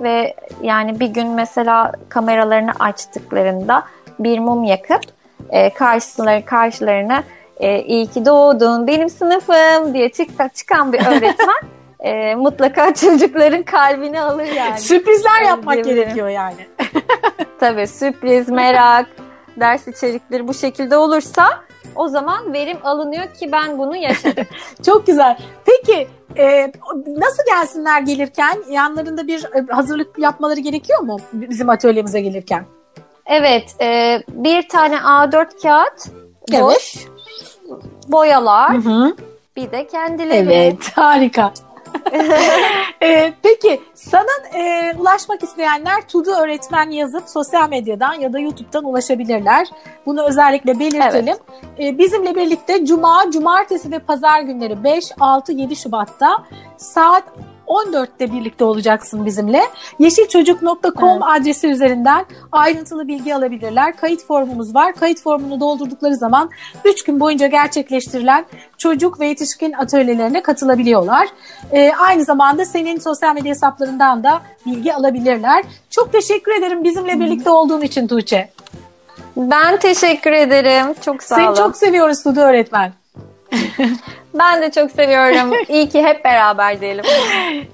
ve 0.00 0.34
yani 0.62 1.00
bir 1.00 1.06
gün 1.06 1.28
mesela 1.28 1.92
kameralarını 2.08 2.72
açtıklarında 2.78 3.82
bir 4.18 4.38
mum 4.38 4.64
yakıp 4.64 5.02
e, 5.50 5.70
karşıları 5.70 6.44
karşılarına 6.44 7.22
e, 7.56 7.82
iyi 7.82 8.06
ki 8.06 8.26
doğdun 8.26 8.86
benim 8.86 9.10
sınıfım 9.10 9.94
diye 9.94 10.12
çık, 10.12 10.54
çıkan 10.54 10.92
bir 10.92 11.06
öğretmen 11.06 11.62
e, 12.00 12.34
mutlaka 12.34 12.94
çocukların 12.94 13.62
kalbini 13.62 14.20
alır 14.20 14.46
yani. 14.56 14.78
Sürprizler 14.78 15.42
yapmak 15.42 15.84
gerekiyor 15.84 16.28
yani. 16.28 16.66
Tabii 17.60 17.86
sürpriz, 17.86 18.48
merak, 18.48 19.06
ders 19.60 19.88
içerikleri 19.88 20.48
bu 20.48 20.54
şekilde 20.54 20.96
olursa 20.96 21.44
o 21.96 22.08
zaman 22.08 22.52
verim 22.52 22.78
alınıyor 22.84 23.34
ki 23.34 23.52
ben 23.52 23.78
bunu 23.78 23.96
yaşadım. 23.96 24.46
Çok 24.86 25.06
güzel. 25.06 25.38
Peki 25.64 26.08
e, 26.36 26.72
nasıl 27.06 27.42
gelsinler 27.46 28.00
gelirken? 28.00 28.58
Yanlarında 28.70 29.26
bir 29.26 29.44
e, 29.44 29.72
hazırlık 29.72 30.18
yapmaları 30.18 30.60
gerekiyor 30.60 31.00
mu 31.00 31.16
bizim 31.32 31.70
atölyemize 31.70 32.20
gelirken? 32.20 32.64
Evet, 33.26 33.76
e, 33.80 34.22
bir 34.28 34.68
tane 34.68 34.96
A4 34.96 35.62
kağıt, 35.62 36.06
boş, 36.60 36.94
boyalar, 38.08 38.74
Hı 38.74 38.90
hı. 38.90 39.16
bir 39.56 39.70
de 39.72 39.86
kendileri. 39.86 40.52
Evet, 40.52 40.92
harika. 40.94 41.52
Ee, 43.02 43.32
peki 43.42 43.80
sana 43.94 44.58
e, 44.58 44.94
ulaşmak 44.98 45.42
isteyenler 45.42 46.08
Tudu 46.08 46.30
öğretmen 46.30 46.90
yazıp 46.90 47.28
sosyal 47.28 47.68
medyadan 47.68 48.14
ya 48.14 48.32
da 48.32 48.38
YouTube'dan 48.38 48.84
ulaşabilirler. 48.84 49.68
Bunu 50.06 50.26
özellikle 50.26 50.78
belirtelim. 50.78 51.36
Ee, 51.78 51.98
bizimle 51.98 52.34
birlikte 52.34 52.86
Cuma, 52.86 53.30
Cumartesi 53.30 53.90
ve 53.90 53.98
Pazar 53.98 54.40
günleri 54.40 54.84
5, 54.84 55.12
6, 55.20 55.52
7 55.52 55.76
Şubat'ta 55.76 56.44
saat 56.76 57.24
14'te 57.72 58.32
birlikte 58.32 58.64
olacaksın 58.64 59.26
bizimle. 59.26 59.62
Yeşilçocuk.com 59.98 61.22
adresi 61.22 61.68
üzerinden 61.68 62.24
ayrıntılı 62.52 63.08
bilgi 63.08 63.34
alabilirler. 63.34 63.96
Kayıt 63.96 64.26
formumuz 64.26 64.74
var. 64.74 64.94
Kayıt 64.94 65.22
formunu 65.22 65.60
doldurdukları 65.60 66.16
zaman 66.16 66.50
3 66.84 67.04
gün 67.04 67.20
boyunca 67.20 67.46
gerçekleştirilen 67.46 68.44
çocuk 68.78 69.20
ve 69.20 69.26
yetişkin 69.26 69.72
atölyelerine 69.72 70.42
katılabiliyorlar. 70.42 71.28
Ee, 71.72 71.92
aynı 71.98 72.24
zamanda 72.24 72.64
senin 72.64 72.98
sosyal 72.98 73.34
medya 73.34 73.50
hesaplarından 73.50 74.24
da 74.24 74.42
bilgi 74.66 74.94
alabilirler. 74.94 75.64
Çok 75.90 76.12
teşekkür 76.12 76.52
ederim 76.52 76.84
bizimle 76.84 77.20
birlikte 77.20 77.50
olduğun 77.50 77.80
için 77.80 78.06
Tuğçe. 78.06 78.50
Ben 79.36 79.76
teşekkür 79.76 80.32
ederim. 80.32 80.94
Çok 81.04 81.22
sağ 81.22 81.34
Seni 81.34 81.46
olun. 81.46 81.56
çok 81.56 81.76
seviyoruz 81.76 82.22
Tudu 82.22 82.40
öğretmen. 82.40 82.92
Ben 84.34 84.62
de 84.62 84.70
çok 84.70 84.90
seviyorum. 84.90 85.52
İyi 85.68 85.88
ki 85.88 86.02
hep 86.02 86.24
beraber 86.24 86.80
diyelim. 86.80 87.04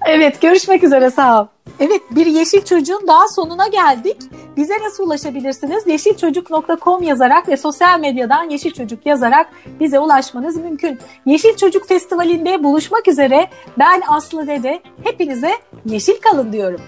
evet 0.06 0.40
görüşmek 0.40 0.84
üzere 0.84 1.10
sağ 1.10 1.42
ol. 1.42 1.46
Evet 1.80 2.00
bir 2.10 2.26
Yeşil 2.26 2.64
Çocuğun 2.64 3.06
daha 3.06 3.28
sonuna 3.28 3.66
geldik. 3.66 4.16
Bize 4.56 4.74
nasıl 4.82 5.06
ulaşabilirsiniz? 5.06 5.86
yeşilçocuk.com 5.86 7.02
yazarak 7.02 7.48
ve 7.48 7.56
sosyal 7.56 8.00
medyadan 8.00 8.50
Yeşil 8.50 8.70
Çocuk 8.70 9.06
yazarak 9.06 9.46
bize 9.80 9.98
ulaşmanız 9.98 10.56
mümkün. 10.56 10.98
Yeşil 11.26 11.56
Çocuk 11.56 11.88
Festivali'nde 11.88 12.64
buluşmak 12.64 13.08
üzere 13.08 13.48
ben 13.78 14.02
Aslı 14.08 14.46
Dede 14.46 14.80
hepinize 15.04 15.52
yeşil 15.84 16.20
kalın 16.20 16.52
diyorum. 16.52 16.80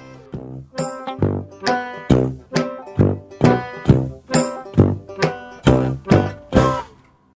Thank 1.67 2.11
you. 2.11 2.40